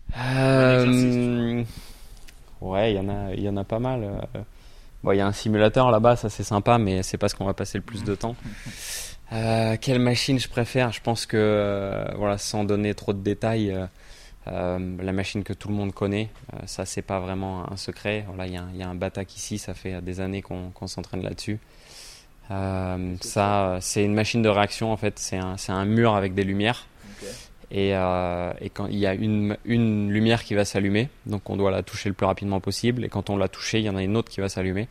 Ouais, 2.60 2.92
il 2.92 2.96
y, 2.96 3.00
en 3.00 3.08
a, 3.08 3.32
il 3.34 3.42
y 3.42 3.48
en 3.48 3.56
a 3.56 3.64
pas 3.64 3.78
mal. 3.78 4.28
Bon, 5.02 5.12
il 5.12 5.16
y 5.16 5.20
a 5.20 5.26
un 5.26 5.32
simulateur 5.32 5.90
là-bas, 5.90 6.16
ça 6.16 6.28
c'est 6.28 6.42
sympa, 6.42 6.76
mais 6.76 7.02
c'est 7.02 7.16
pas 7.16 7.28
ce 7.28 7.34
qu'on 7.34 7.46
va 7.46 7.54
passer 7.54 7.78
le 7.78 7.84
plus 7.84 8.04
de 8.04 8.14
temps. 8.14 8.36
Euh, 9.32 9.76
quelle 9.80 10.00
machine 10.00 10.40
je 10.40 10.48
préfère? 10.48 10.90
Je 10.90 11.00
pense 11.00 11.24
que, 11.24 11.36
euh, 11.36 12.04
voilà, 12.16 12.36
sans 12.36 12.64
donner 12.64 12.94
trop 12.94 13.12
de 13.12 13.20
détails, 13.20 13.70
euh, 14.48 14.96
la 15.00 15.12
machine 15.12 15.44
que 15.44 15.52
tout 15.52 15.68
le 15.68 15.74
monde 15.74 15.94
connaît, 15.94 16.30
ça 16.66 16.84
c'est 16.84 17.02
pas 17.02 17.20
vraiment 17.20 17.70
un 17.70 17.76
secret. 17.76 18.24
Voilà, 18.26 18.48
il 18.48 18.52
y, 18.52 18.78
y, 18.78 18.82
a 18.82 18.88
un 18.88 18.96
Batak 18.96 19.36
ici, 19.36 19.58
ça 19.58 19.72
fait 19.72 20.02
des 20.02 20.20
années 20.20 20.42
qu'on 20.42 20.86
s'entraîne 20.88 21.22
là-dessus. 21.22 21.60
Euh, 22.50 23.14
ça, 23.20 23.78
c'est 23.80 24.04
une 24.04 24.14
machine 24.14 24.42
de 24.42 24.48
réaction 24.48 24.92
en 24.92 24.96
fait. 24.96 25.18
C'est 25.18 25.38
un, 25.38 25.84
mur 25.84 26.14
avec 26.14 26.34
des 26.34 26.44
lumières. 26.44 26.86
Et, 27.72 27.94
euh, 27.94 28.52
et, 28.60 28.68
quand 28.68 28.86
il 28.86 28.98
y 28.98 29.06
a 29.06 29.14
une, 29.14 29.56
une 29.64 30.10
lumière 30.10 30.42
qui 30.42 30.54
va 30.54 30.64
s'allumer, 30.64 31.08
donc 31.26 31.48
on 31.50 31.56
doit 31.56 31.70
la 31.70 31.84
toucher 31.84 32.08
le 32.08 32.16
plus 32.16 32.26
rapidement 32.26 32.58
possible. 32.58 33.04
Et 33.04 33.08
quand 33.08 33.30
on 33.30 33.36
l'a 33.36 33.46
touchée, 33.46 33.78
il 33.78 33.84
y 33.84 33.88
en 33.88 33.94
a 33.94 34.02
une 34.02 34.16
autre 34.16 34.28
qui 34.28 34.40
va 34.40 34.48
s'allumer. 34.48 34.88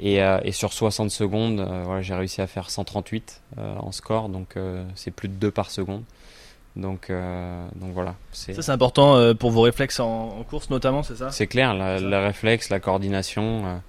Et, 0.00 0.22
euh, 0.22 0.38
et, 0.44 0.52
sur 0.52 0.72
60 0.72 1.10
secondes, 1.10 1.60
euh, 1.60 1.82
voilà, 1.84 2.02
j'ai 2.02 2.14
réussi 2.14 2.40
à 2.40 2.46
faire 2.46 2.70
138 2.70 3.42
euh, 3.58 3.76
en 3.78 3.92
score, 3.92 4.28
donc 4.28 4.56
c'est 4.94 5.10
plus 5.10 5.28
de 5.28 5.34
2 5.34 5.50
par 5.50 5.70
seconde. 5.70 6.02
Donc, 6.74 7.12
donc 7.76 7.92
voilà. 7.92 8.14
Ça 8.32 8.62
c'est 8.62 8.72
important 8.72 9.34
pour 9.34 9.50
vos 9.50 9.60
réflexes 9.60 10.00
en, 10.00 10.38
en 10.38 10.42
course 10.42 10.70
notamment, 10.70 11.02
c'est 11.02 11.16
ça? 11.16 11.30
C'est 11.30 11.46
clair, 11.46 11.74
le 11.74 12.16
réflexe, 12.16 12.70
la 12.70 12.80
coordination 12.80 13.82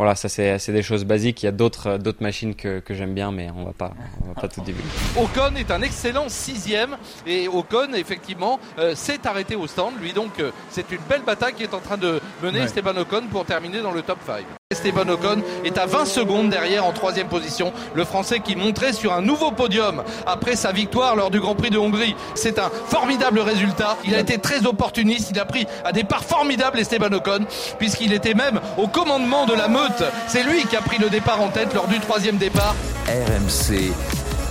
voilà, 0.00 0.14
ça 0.14 0.30
c'est 0.30 0.72
des 0.72 0.82
choses 0.82 1.04
basiques. 1.04 1.42
Il 1.42 1.46
y 1.46 1.48
a 1.50 1.52
d'autres 1.52 1.86
euh, 1.88 1.98
d'autres 1.98 2.22
machines 2.22 2.54
que, 2.54 2.80
que 2.80 2.94
j'aime 2.94 3.12
bien, 3.12 3.30
mais 3.30 3.50
on 3.54 3.66
va 3.66 3.74
pas 3.74 3.92
on 4.24 4.28
va 4.28 4.40
pas 4.40 4.48
tout 4.48 4.62
divulguer. 4.62 4.88
Ocon 5.14 5.54
est 5.56 5.70
un 5.70 5.82
excellent 5.82 6.30
sixième 6.30 6.96
et 7.26 7.48
Ocon 7.48 7.92
effectivement 7.92 8.58
euh, 8.78 8.94
s'est 8.94 9.26
arrêté 9.26 9.56
au 9.56 9.66
stand. 9.66 9.92
Lui 10.00 10.14
donc 10.14 10.40
euh, 10.40 10.52
c'est 10.70 10.90
une 10.90 11.02
belle 11.06 11.20
bataille 11.20 11.52
qui 11.52 11.64
est 11.64 11.74
en 11.74 11.80
train 11.80 11.98
de 11.98 12.18
mener 12.42 12.60
Esteban 12.60 12.96
Ocon 12.96 13.24
pour 13.30 13.44
terminer 13.44 13.82
dans 13.82 13.92
le 13.92 14.00
top 14.00 14.20
5. 14.26 14.59
Esteban 14.72 15.08
Ocon 15.08 15.42
est 15.64 15.76
à 15.78 15.86
20 15.86 16.04
secondes 16.04 16.48
derrière 16.48 16.86
en 16.86 16.92
troisième 16.92 17.26
position. 17.26 17.72
Le 17.92 18.04
Français 18.04 18.38
qui 18.38 18.54
montrait 18.54 18.92
sur 18.92 19.12
un 19.12 19.20
nouveau 19.20 19.50
podium 19.50 20.04
après 20.26 20.54
sa 20.54 20.70
victoire 20.70 21.16
lors 21.16 21.32
du 21.32 21.40
Grand 21.40 21.56
Prix 21.56 21.70
de 21.70 21.76
Hongrie. 21.76 22.14
C'est 22.36 22.56
un 22.60 22.70
formidable 22.86 23.40
résultat. 23.40 23.96
Il 24.04 24.14
a 24.14 24.20
été 24.20 24.38
très 24.38 24.66
opportuniste. 24.66 25.32
Il 25.32 25.40
a 25.40 25.44
pris 25.44 25.66
un 25.84 25.90
départ 25.90 26.22
formidable 26.22 26.78
Esteban 26.78 27.12
Ocon 27.12 27.46
puisqu'il 27.80 28.12
était 28.12 28.34
même 28.34 28.60
au 28.78 28.86
commandement 28.86 29.44
de 29.44 29.54
la 29.54 29.66
meute. 29.66 30.04
C'est 30.28 30.44
lui 30.44 30.62
qui 30.62 30.76
a 30.76 30.82
pris 30.82 30.98
le 30.98 31.10
départ 31.10 31.40
en 31.40 31.48
tête 31.48 31.74
lors 31.74 31.88
du 31.88 31.98
troisième 31.98 32.36
départ. 32.36 32.76
RMC 33.08 33.90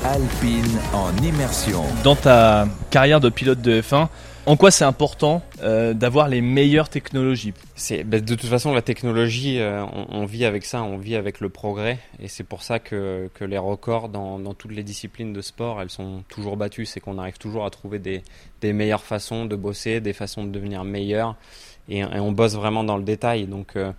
Alpine 0.04 0.80
en 0.94 1.16
immersion. 1.24 1.84
Dans 2.04 2.18
ta 2.18 2.68
carrière 2.90 3.22
de 3.22 3.30
pilote 3.30 3.62
de 3.62 3.82
F1, 3.82 4.08
en 4.50 4.58
quoi 4.58 4.72
c'est 4.72 4.84
important 4.84 5.44
euh, 5.62 5.94
d'avoir 5.94 6.28
les 6.28 6.42
meilleures 6.42 6.90
technologies? 6.90 7.54
C'est, 7.76 8.04
bah, 8.04 8.20
De 8.20 8.34
toute 8.34 8.50
façon, 8.50 8.74
la 8.74 8.82
technologie, 8.82 9.60
euh, 9.60 9.86
on, 10.10 10.26
vit 10.26 10.44
avec 10.44 10.66
ça, 10.66 10.82
on 10.82 10.98
vit 10.98 11.16
avec 11.16 11.40
le 11.40 11.50
progrès. 11.50 12.00
Et 12.20 12.28
c'est 12.28 12.44
pour 12.44 12.64
ça 12.64 12.80
que, 12.80 13.30
que 13.36 13.46
les 13.46 13.60
records 13.60 14.10
dans, 14.10 14.40
dans, 14.40 14.56
toutes 14.56 14.72
les 14.72 14.82
disciplines 14.82 15.34
de 15.34 15.42
sport, 15.42 15.84
elles 15.84 15.92
sont 15.92 16.24
toujours 16.30 16.58
battues. 16.58 16.88
C'est 16.88 17.00
qu'on 17.00 17.20
arrive 17.20 17.38
toujours 17.38 17.64
à 17.64 17.70
trouver 17.70 18.00
des, 18.00 18.24
des, 18.62 18.74
meilleures 18.74 19.04
façons 19.04 19.46
de 19.46 19.56
bosser, 19.56 20.02
des 20.02 20.14
façons 20.14 20.44
de 20.44 20.50
devenir 20.50 20.84
meilleur. 20.84 21.36
Et, 21.88 22.04
on 22.04 22.32
bosse 22.32 22.56
vraiment 22.56 22.84
dans 22.84 22.98
le 22.98 23.04
détail. 23.04 23.46
Donc 23.46 23.76
euh, 23.76 23.92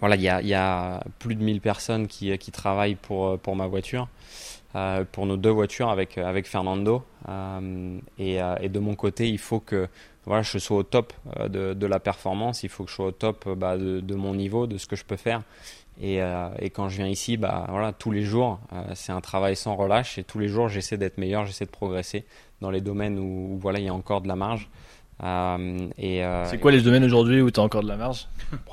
voilà, 0.00 0.16
il 0.16 0.22
y 0.22 0.28
a, 0.28 0.42
y 0.42 0.54
a, 0.54 1.00
plus 1.20 1.36
de 1.36 1.44
1000 1.44 1.60
personnes 1.60 2.08
qui, 2.08 2.36
qui 2.38 2.50
travaillent 2.50 2.96
pour, 2.96 3.38
pour 3.38 3.54
ma 3.54 3.68
voiture. 3.68 4.08
Euh, 4.76 5.04
pour 5.12 5.24
nos 5.26 5.36
deux 5.36 5.50
voitures 5.50 5.88
avec, 5.88 6.18
avec 6.18 6.48
Fernando. 6.48 7.04
Euh, 7.28 7.98
et, 8.18 8.42
euh, 8.42 8.56
et, 8.60 8.68
de 8.68 8.80
mon 8.80 8.96
côté, 8.96 9.28
il 9.28 9.38
faut 9.38 9.60
que 9.60 9.86
voilà, 10.24 10.42
je 10.42 10.58
sois 10.58 10.78
au 10.78 10.82
top 10.82 11.12
de, 11.48 11.74
de 11.74 11.86
la 11.86 12.00
performance, 12.00 12.64
il 12.64 12.68
faut 12.68 12.82
que 12.82 12.90
je 12.90 12.96
sois 12.96 13.06
au 13.06 13.12
top 13.12 13.48
bah, 13.56 13.76
de, 13.78 14.00
de, 14.00 14.14
mon 14.16 14.34
niveau, 14.34 14.66
de 14.66 14.76
ce 14.76 14.86
que 14.86 14.96
je 14.96 15.04
peux 15.04 15.16
faire. 15.16 15.42
Et, 16.00 16.18
et 16.58 16.70
quand 16.70 16.88
je 16.88 16.96
viens 16.96 17.06
ici, 17.06 17.36
bah, 17.36 17.66
voilà, 17.68 17.92
tous 17.92 18.10
les 18.10 18.22
jours, 18.22 18.58
c'est 18.94 19.12
un 19.12 19.20
travail 19.20 19.54
sans 19.54 19.76
relâche 19.76 20.18
et 20.18 20.24
tous 20.24 20.40
les 20.40 20.48
jours, 20.48 20.68
j'essaie 20.68 20.96
d'être 20.96 21.18
meilleur, 21.18 21.46
j'essaie 21.46 21.66
de 21.66 21.70
progresser 21.70 22.24
dans 22.60 22.70
les 22.70 22.80
domaines 22.80 23.18
où, 23.18 23.54
où, 23.54 23.58
voilà, 23.58 23.78
il 23.78 23.84
y 23.84 23.88
a 23.88 23.94
encore 23.94 24.22
de 24.22 24.28
la 24.28 24.34
marge. 24.34 24.68
Euh, 25.22 25.88
et, 25.96 26.24
euh, 26.24 26.44
c'est 26.46 26.58
quoi 26.58 26.72
les 26.72 26.82
domaines 26.82 27.04
aujourd'hui 27.04 27.40
où 27.40 27.50
tu 27.50 27.60
as 27.60 27.62
encore 27.62 27.82
de 27.82 27.88
la 27.88 27.96
marge? 27.96 28.26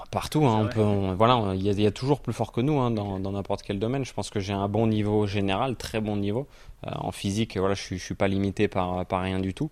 Partout, 0.09 0.45
hein, 0.45 0.63
on 0.63 0.67
peut, 0.67 1.13
voilà, 1.15 1.53
il 1.53 1.61
y, 1.61 1.81
y, 1.81 1.87
a 1.87 1.91
toujours 1.91 2.19
plus 2.19 2.33
fort 2.33 2.51
que 2.51 2.61
nous 2.61 2.79
hein, 2.79 2.91
dans 2.91 3.19
n'importe 3.19 3.61
quel 3.61 3.79
domaine. 3.79 4.03
Je 4.03 4.13
pense 4.13 4.29
que 4.29 4.39
j'ai 4.39 4.53
un 4.53 4.67
bon 4.67 4.87
niveau 4.87 5.27
général, 5.27 5.75
très 5.75 6.01
bon 6.01 6.17
niveau 6.17 6.47
euh, 6.85 6.91
en 6.95 7.11
physique. 7.11 7.57
Voilà, 7.57 7.75
je 7.75 7.81
suis, 7.81 7.97
je 7.97 8.03
suis 8.03 8.15
pas 8.15 8.27
limité 8.27 8.67
par, 8.67 9.05
par 9.05 9.21
rien 9.21 9.39
du 9.39 9.53
tout. 9.53 9.69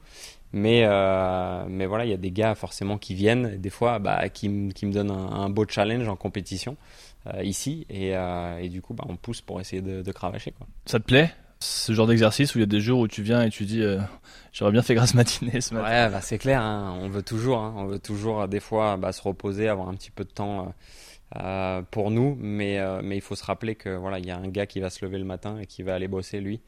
Mais, 0.54 0.84
euh, 0.84 1.66
mais 1.68 1.86
voilà, 1.86 2.06
il 2.06 2.12
y 2.12 2.14
a 2.14 2.18
des 2.18 2.32
gars 2.32 2.56
forcément 2.56 2.98
qui 2.98 3.14
viennent, 3.14 3.58
des 3.58 3.70
fois, 3.70 4.00
bah, 4.00 4.30
qui, 4.30 4.70
qui 4.74 4.86
me 4.86 4.94
donnent 4.94 5.12
un, 5.12 5.32
un, 5.32 5.50
beau 5.50 5.66
challenge 5.68 6.08
en 6.08 6.16
compétition 6.16 6.78
euh, 7.28 7.44
ici, 7.44 7.86
et, 7.90 8.14
et, 8.62 8.70
du 8.70 8.82
coup, 8.82 8.94
bah, 8.94 9.06
on 9.10 9.16
pousse 9.16 9.42
pour 9.42 9.60
essayer 9.60 9.82
de, 9.82 10.02
de 10.02 10.12
cravacher. 10.12 10.52
Quoi. 10.52 10.68
Ça 10.86 11.00
te 11.00 11.06
plaît? 11.06 11.32
Ce 11.60 11.94
genre 11.94 12.08
d'exercice 12.08 12.56
où 12.56 12.58
il 12.60 12.62
y 12.62 12.64
a 12.64 12.68
des 12.68 12.80
jours 12.80 13.00
où 13.00 13.08
tu 13.08 13.22
viens 13.22 13.42
et 13.42 13.50
tu 13.50 13.66
dis 13.66 13.82
euh, 13.82 14.00
j'aurais 14.54 14.72
bien 14.72 14.82
fait 14.82 14.96
grâce 14.96 15.14
matinée 15.14 15.60
ce 15.62 15.74
matin. 15.74 15.88
Ouais, 15.88 16.10
bah 16.10 16.22
c'est 16.22 16.38
clair, 16.38 16.62
hein. 16.62 16.98
on 17.02 17.10
veut 17.10 17.24
toujours, 17.24 17.60
hein. 17.60 17.74
on 17.78 17.86
veut 17.86 18.00
toujours 18.00 18.42
euh, 18.42 18.48
des 18.48 18.60
fois 18.60 18.98
bah, 18.98 19.12
se 19.12 19.22
reposer, 19.22 19.68
avoir 19.68 19.90
un 19.90 19.96
petit 19.96 20.12
peu 20.12 20.24
de 20.24 20.30
temps 20.30 20.74
euh, 21.38 21.82
pour 21.92 22.12
nous, 22.12 22.38
mais 22.40 22.80
mais 23.04 23.18
il 23.18 23.22
faut 23.22 23.36
se 23.36 23.44
rappeler 23.44 23.76
que 23.76 23.90
voilà, 23.90 24.20
il 24.20 24.26
y 24.26 24.32
a 24.32 24.38
un 24.38 24.48
gars 24.48 24.66
qui 24.66 24.80
va 24.80 24.90
se 24.90 25.04
lever 25.06 25.18
le 25.18 25.26
matin 25.26 25.60
et 25.60 25.66
qui 25.66 25.84
va 25.84 25.96
aller 25.96 26.08
bosser 26.08 26.40
lui, 26.40 26.62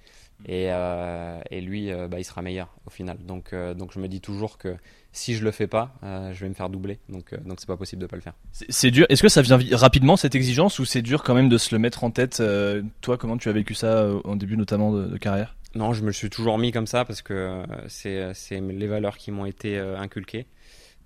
et 0.46 0.66
et 0.66 1.62
lui, 1.62 1.92
bah, 2.10 2.20
il 2.20 2.26
sera 2.26 2.42
meilleur 2.42 2.76
au 2.86 2.90
final. 2.90 3.18
Donc 3.26 3.56
donc 3.56 3.94
je 3.94 4.00
me 4.00 4.08
dis 4.08 4.22
toujours 4.22 4.58
que 4.58 4.76
si 5.14 5.36
je 5.36 5.44
le 5.44 5.52
fais 5.52 5.68
pas, 5.68 5.94
euh, 6.04 6.34
je 6.34 6.40
vais 6.40 6.50
me 6.50 6.54
faire 6.54 6.70
doubler. 6.70 7.00
Donc, 7.10 7.34
euh, 7.34 7.38
donc 7.38 7.60
c'est 7.60 7.68
pas 7.68 7.78
possible 7.78 8.02
de 8.02 8.08
pas 8.08 8.16
le 8.16 8.22
faire. 8.22 8.34
C'est 8.52 8.92
dur. 8.92 9.06
Est-ce 9.10 9.22
que 9.22 9.30
ça 9.30 9.42
vient 9.42 9.60
rapidement 9.74 10.16
cette 10.16 10.36
exigence 10.36 10.80
ou 10.80 10.86
c'est 10.86 11.02
dur 11.02 11.24
quand 11.24 11.34
même 11.34 11.50
de 11.50 11.58
se 11.58 11.76
le 11.76 11.80
mettre 11.80 12.04
en 12.04 12.12
tête 12.12 12.40
euh, 12.40 12.82
Toi, 13.02 13.18
comment 13.18 13.38
tu 13.38 13.50
as 13.50 13.52
vécu 13.52 13.74
ça 13.74 14.10
en 14.24 14.36
début 14.36 14.56
notamment 14.56 14.92
de, 14.92 15.18
carrière? 15.18 15.56
Non, 15.76 15.94
je 15.94 16.04
me 16.04 16.12
suis 16.12 16.30
toujours 16.30 16.58
mis 16.58 16.72
comme 16.72 16.88
ça 16.88 17.06
parce 17.06 17.22
que 17.22 17.64
c'est 17.88 18.34
les 18.60 18.88
valeurs 18.88 19.18
qui 19.18 19.32
m'ont 19.32 19.46
été 19.46 19.78
inculquées 19.78 20.46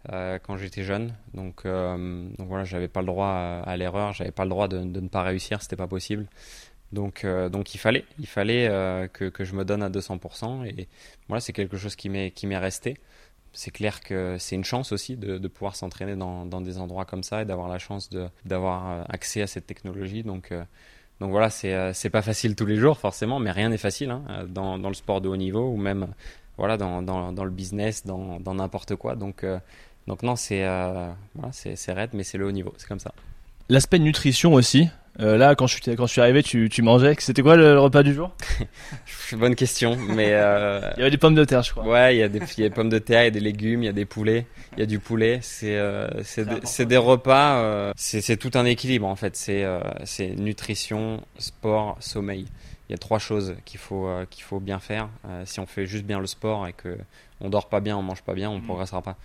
quand 0.08 0.58
j'étais 0.58 0.84
jeune. 0.84 1.14
Donc, 1.34 1.66
donc 1.66 2.48
voilà, 2.48 2.64
j'avais 2.64 2.88
pas 2.88 3.02
le 3.02 3.08
droit 3.08 3.62
à, 3.66 3.78
l'erreur, 3.78 4.14
j'avais 4.14 4.32
pas 4.32 4.44
le 4.44 4.50
droit 4.50 4.68
de, 4.68 4.84
de, 4.84 5.00
ne 5.00 5.08
pas 5.08 5.22
réussir, 5.22 5.62
c'était 5.62 5.76
pas 5.76 5.88
possible. 5.88 6.26
Donc, 6.94 7.28
donc 7.52 7.76
il 7.76 7.78
fallait, 7.78 8.06
il 8.18 8.28
fallait 8.28 8.68
que, 9.14 9.30
que, 9.30 9.44
je 9.44 9.54
me 9.54 9.66
donne 9.66 9.84
à 9.84 9.90
200%. 9.90 10.66
Et 10.66 10.88
voilà, 11.28 11.42
c'est 11.42 11.54
quelque 11.54 11.78
chose 11.78 11.96
qui 11.96 12.10
m'est 12.10 12.32
qui 12.32 12.48
m'est 12.48 12.58
resté 12.58 12.98
c'est 13.56 13.72
clair 13.72 14.02
que 14.02 14.36
c'est 14.38 14.56
une 14.56 14.64
chance 14.64 14.92
aussi 14.92 15.16
de, 15.16 15.48
pouvoir 15.48 15.76
s'entraîner 15.76 16.16
dans, 16.16 16.62
des 16.62 16.78
endroits 16.78 17.06
comme 17.06 17.24
ça 17.24 17.42
et 17.42 17.46
d'avoir 17.46 17.68
la 17.68 17.80
chance 17.80 18.10
d'avoir 18.46 18.92
euh, 18.92 19.04
accès 19.10 19.42
à 19.42 19.48
cette 19.48 19.66
technologie. 19.66 20.24
Donc, 20.24 20.52
euh, 20.52 20.64
donc 21.22 21.32
voilà, 21.32 21.50
c'est 21.50 21.74
euh, 21.74 21.94
c'est 21.94 22.10
pas 22.10 22.22
facile 22.22 22.56
tous 22.56 22.66
les 22.66 22.76
jours 22.76 22.98
forcément, 22.98 23.40
mais 23.40 23.52
rien 23.52 23.70
n'est 23.70 23.78
facile 23.78 24.12
hein, 24.12 24.46
dans, 24.48 24.78
le 24.78 24.94
sport 24.94 25.22
de 25.22 25.30
haut 25.30 25.38
niveau 25.38 25.70
ou 25.70 25.78
même 25.78 26.08
voilà 26.58 26.78
dans, 26.78 27.00
le 27.00 27.50
business, 27.50 28.06
dans 28.06 28.54
n'importe 28.54 28.96
quoi. 28.96 29.16
Donc 29.16 29.46
donc 30.08 30.22
non, 30.22 30.36
c'est 30.36 30.64
voilà, 30.64 31.52
raide, 31.88 32.12
mais 32.14 32.24
c'est 32.24 32.38
le 32.38 32.46
haut 32.46 32.52
niveau, 32.52 32.74
c'est 32.78 32.88
comme 32.88 33.00
ça. 33.00 33.14
L'aspect 33.70 34.00
nutrition 34.00 34.54
aussi, 34.54 34.90
euh, 35.22 35.38
là, 35.38 35.56
quand 35.56 35.68
je, 35.68 35.76
suis, 35.76 35.96
quand 35.96 36.08
je 36.08 36.12
suis 36.12 36.22
arrivé, 36.22 36.44
tu, 36.44 36.68
tu 36.70 36.82
mangeais. 36.82 37.16
C'était 37.20 37.42
quoi 37.42 37.56
le, 37.56 37.80
repas 37.80 38.04
du 38.04 38.14
jour? 38.14 38.32
Bonne 39.34 39.56
question, 39.56 39.96
mais 39.96 40.30
euh... 40.32 40.82
il 40.96 41.00
y 41.00 41.02
avait 41.02 41.12
des 41.12 41.18
pommes 41.18 41.36
de 41.36 41.46
terre, 41.46 41.64
je 41.64 41.72
crois. 41.72 41.86
Ouais, 41.86 42.16
il 42.16 42.20
y 42.20 42.24
a 42.24 42.28
des, 42.28 42.40
il 42.40 42.64
y 42.64 42.66
a 42.66 42.70
des 42.70 42.76
pommes 42.76 42.90
de 42.90 43.00
terre, 43.00 43.22
il 43.22 43.26
y 43.26 43.28
a 43.28 43.32
des 43.32 43.40
légumes, 43.40 43.84
il 43.84 43.86
y 43.86 43.90
a 43.90 43.94
des 43.94 44.06
poulets, 44.06 44.46
il 44.74 44.80
y 44.80 44.84
a 44.84 44.86
du 44.86 45.00
poulet. 45.00 45.40
C'est, 45.42 45.78
euh, 45.78 46.08
c'est, 46.24 46.46
des, 46.46 46.86
des 46.86 46.98
repas. 46.98 47.60
Euh, 47.60 47.94
c'est, 47.96 48.38
tout 48.38 48.52
un 48.56 48.66
équilibre 48.66 49.08
en 49.08 49.16
fait. 49.16 49.36
C'est, 49.36 49.64
euh, 49.64 49.80
c'est 50.04 50.36
nutrition, 50.36 51.24
sport, 51.38 51.98
sommeil. 52.02 52.46
Il 52.90 52.92
y 52.92 52.96
a 52.96 52.98
trois 53.00 53.18
choses 53.18 53.56
qu'il 53.66 53.80
faut, 53.80 54.08
qu'il 54.30 54.44
faut 54.44 54.60
bien 54.60 54.78
faire. 54.78 55.10
si 55.46 55.60
on 55.60 55.66
fait 55.66 55.88
juste 55.88 56.06
bien 56.06 56.20
le 56.20 56.28
sport 56.28 56.68
et 56.68 56.74
que 56.74 56.96
on 57.42 57.50
dort 57.50 57.68
pas 57.68 57.80
bien, 57.80 57.98
on 57.98 58.04
mange 58.04 58.22
pas 58.22 58.36
bien, 58.36 58.50
on 58.52 58.60
mmh. 58.60 58.64
progressera 58.64 59.02
pas 59.02 59.18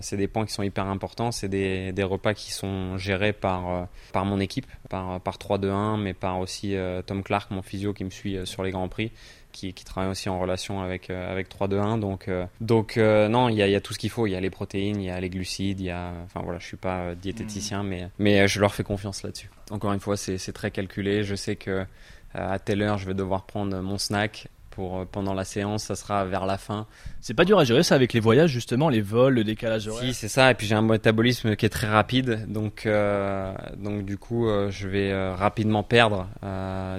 c'est 0.00 0.16
des 0.16 0.28
points 0.28 0.46
qui 0.46 0.52
sont 0.52 0.62
hyper 0.62 0.86
importants. 0.86 1.32
C'est 1.32 1.48
des, 1.48 1.92
des, 1.92 2.02
repas 2.02 2.34
qui 2.34 2.52
sont 2.52 2.96
gérés 2.98 3.32
par, 3.32 3.68
euh, 3.68 3.84
par 4.12 4.24
mon 4.24 4.40
équipe, 4.40 4.66
par, 4.88 5.20
par 5.20 5.38
3-2-1, 5.38 6.00
mais 6.00 6.14
par 6.14 6.38
aussi 6.38 6.76
euh, 6.76 7.02
Tom 7.02 7.22
Clark, 7.22 7.50
mon 7.50 7.62
physio, 7.62 7.92
qui 7.92 8.04
me 8.04 8.10
suit 8.10 8.36
euh, 8.36 8.44
sur 8.44 8.62
les 8.62 8.70
Grands 8.70 8.88
Prix, 8.88 9.12
qui, 9.52 9.72
qui 9.72 9.84
travaille 9.84 10.10
aussi 10.10 10.28
en 10.28 10.38
relation 10.38 10.82
avec, 10.82 11.10
avec 11.10 11.48
3-2-1. 11.48 11.98
Donc, 11.98 12.30
donc 12.60 12.96
non, 12.96 13.48
il 13.48 13.56
y 13.56 13.62
a, 13.62 13.68
y 13.68 13.74
a, 13.74 13.80
tout 13.80 13.94
ce 13.94 13.98
qu'il 13.98 14.10
faut. 14.10 14.26
Il 14.26 14.30
y 14.30 14.36
a 14.36 14.40
les 14.40 14.50
protéines, 14.50 15.00
il 15.00 15.06
y 15.06 15.10
a 15.10 15.18
les 15.18 15.30
glucides, 15.30 15.80
il 15.80 15.86
y 15.86 15.90
a. 15.90 16.12
Enfin 16.24 16.40
voilà, 16.44 16.58
je 16.58 16.66
suis 16.66 16.76
pas 16.76 17.14
diététicien, 17.14 17.82
mmh. 17.82 17.88
mais, 17.88 18.08
mais 18.18 18.48
je 18.48 18.60
leur 18.60 18.74
fais 18.74 18.84
confiance 18.84 19.22
là-dessus. 19.22 19.50
Encore 19.70 19.92
une 19.92 20.00
fois, 20.00 20.16
c'est 20.16 20.52
très 20.52 20.70
calculé. 20.70 21.24
Je 21.24 21.34
sais 21.34 21.56
que 21.56 21.86
à 22.34 22.58
telle 22.58 22.82
heure, 22.82 22.98
je 22.98 23.06
vais 23.06 23.14
devoir 23.14 23.46
prendre 23.46 23.80
mon 23.80 23.96
snack 23.96 24.48
pour, 24.76 24.98
euh, 24.98 25.04
pendant 25.10 25.32
la 25.32 25.44
séance, 25.44 25.84
ça 25.84 25.96
sera 25.96 26.26
vers 26.26 26.44
la 26.44 26.58
fin. 26.58 26.86
C'est 27.22 27.32
pas 27.32 27.46
dur 27.46 27.58
à 27.58 27.64
gérer 27.64 27.82
ça 27.82 27.94
avec 27.94 28.12
les 28.12 28.20
voyages 28.20 28.50
justement, 28.50 28.90
les 28.90 29.00
vols, 29.00 29.34
le 29.34 29.42
décalage 29.42 29.88
horaire. 29.88 30.06
Si 30.06 30.12
c'est 30.12 30.28
ça, 30.28 30.50
et 30.50 30.54
puis 30.54 30.66
j'ai 30.66 30.74
un 30.74 30.82
métabolisme 30.82 31.56
qui 31.56 31.64
est 31.64 31.70
très 31.70 31.86
rapide, 31.86 32.44
donc 32.46 32.84
euh, 32.84 33.54
donc 33.78 34.04
du 34.04 34.18
coup 34.18 34.46
euh, 34.46 34.70
je 34.70 34.86
vais 34.86 35.10
euh, 35.10 35.34
rapidement 35.34 35.82
perdre 35.82 36.28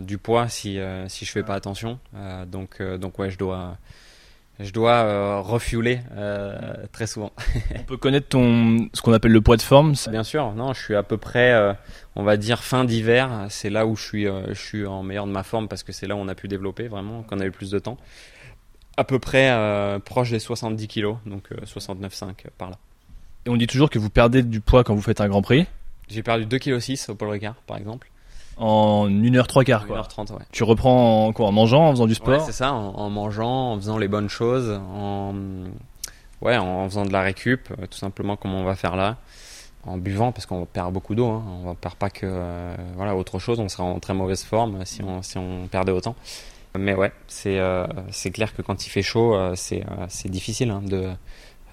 du 0.01 0.17
poids 0.17 0.49
si 0.49 0.79
si 1.07 1.25
je 1.25 1.31
fais 1.31 1.43
pas 1.43 1.53
attention. 1.53 1.99
donc 2.47 2.81
donc 2.81 3.19
ouais 3.19 3.29
je 3.29 3.37
dois 3.37 3.77
je 4.59 4.71
dois 4.71 4.93
euh, 4.93 5.39
refueler 5.39 5.99
euh, 6.15 6.73
très 6.91 7.05
souvent. 7.05 7.31
on 7.75 7.83
peut 7.83 7.97
connaître 7.97 8.27
ton 8.27 8.89
ce 8.93 9.01
qu'on 9.01 9.13
appelle 9.13 9.31
le 9.31 9.41
poids 9.41 9.57
de 9.57 9.61
forme. 9.61 9.93
Bien 10.09 10.23
sûr, 10.23 10.53
non, 10.53 10.73
je 10.73 10.81
suis 10.81 10.95
à 10.95 11.03
peu 11.03 11.17
près, 11.17 11.53
euh, 11.53 11.73
on 12.15 12.23
va 12.23 12.37
dire 12.37 12.63
fin 12.63 12.83
d'hiver. 12.83 13.45
C'est 13.49 13.69
là 13.69 13.85
où 13.85 13.95
je 13.95 14.03
suis, 14.03 14.27
euh, 14.27 14.47
je 14.49 14.59
suis 14.59 14.85
en 14.85 15.03
meilleur 15.03 15.27
de 15.27 15.31
ma 15.31 15.43
forme 15.43 15.67
parce 15.67 15.83
que 15.83 15.91
c'est 15.91 16.07
là 16.07 16.15
où 16.15 16.19
on 16.19 16.27
a 16.27 16.35
pu 16.35 16.47
développer 16.47 16.87
vraiment, 16.87 17.21
qu'on 17.23 17.39
a 17.39 17.45
eu 17.45 17.51
plus 17.51 17.69
de 17.69 17.79
temps. 17.79 17.97
À 18.99 19.03
peu 19.03 19.19
près 19.19 19.55
proche 20.05 20.31
des 20.31 20.39
70 20.39 20.87
kilos, 20.87 21.17
donc 21.27 21.51
69,5 21.51 22.33
par 22.57 22.71
là. 22.71 22.79
Et 23.45 23.49
on 23.51 23.55
dit 23.55 23.67
toujours 23.67 23.91
que 23.91 23.99
vous 23.99 24.09
perdez 24.09 24.41
du 24.41 24.59
poids 24.59 24.83
quand 24.83 24.95
vous 24.95 25.03
faites 25.03 25.21
un 25.21 25.27
Grand 25.27 25.43
Prix. 25.43 25.67
J'ai 26.09 26.23
perdu 26.23 26.45
2,6 26.47 27.05
kg 27.05 27.11
au 27.11 27.15
Paul 27.15 27.29
Ricard, 27.29 27.55
par 27.67 27.77
exemple. 27.77 28.09
En 28.57 29.07
1h3 29.07 29.63
quart 29.63 29.85
quoi. 29.85 30.01
1h30, 30.01 30.33
ouais. 30.33 30.39
Tu 30.51 30.63
reprends 30.63 31.27
en, 31.27 31.33
quoi, 31.33 31.47
en 31.47 31.51
mangeant, 31.51 31.87
en 31.87 31.91
faisant 31.91 32.05
du 32.05 32.13
Ouais, 32.13 32.15
sport 32.15 32.41
c'est 32.41 32.51
ça, 32.51 32.73
en, 32.73 32.95
en 32.95 33.09
mangeant, 33.09 33.73
en 33.73 33.75
faisant 33.77 33.97
les 33.97 34.07
bonnes 34.07 34.29
choses, 34.29 34.79
en, 34.93 35.33
ouais, 36.41 36.57
en 36.57 36.89
faisant 36.89 37.05
de 37.05 37.11
la 37.11 37.21
récup, 37.21 37.69
euh, 37.71 37.85
tout 37.85 37.97
simplement 37.97 38.35
comme 38.35 38.53
on 38.53 38.63
va 38.63 38.75
faire 38.75 38.95
là, 38.95 39.17
en 39.85 39.97
buvant 39.97 40.31
parce 40.31 40.45
qu'on 40.45 40.65
perd 40.65 40.91
beaucoup 40.91 41.15
d'eau, 41.15 41.27
hein. 41.27 41.43
on 41.63 41.69
ne 41.69 41.75
perd 41.75 41.95
pas 41.95 42.09
que 42.09 42.25
euh, 42.25 42.75
voilà 42.95 43.15
autre 43.15 43.39
chose, 43.39 43.59
on 43.59 43.69
serait 43.69 43.83
en 43.83 43.99
très 43.99 44.13
mauvaise 44.13 44.43
forme 44.43 44.85
si 44.85 45.03
on, 45.03 45.21
si 45.21 45.37
on 45.37 45.67
perdait 45.67 45.91
autant. 45.91 46.15
Mais 46.77 46.93
ouais, 46.93 47.11
c'est 47.27 47.57
euh, 47.59 47.87
clair 48.33 48.55
que 48.55 48.61
quand 48.61 48.85
il 48.85 48.89
fait 48.89 49.01
chaud, 49.01 49.35
euh, 49.35 49.53
c'est 49.55 49.81
euh, 49.83 50.05
c'est 50.09 50.29
difficile 50.29 50.69
hein, 50.69 50.81
de 50.85 51.09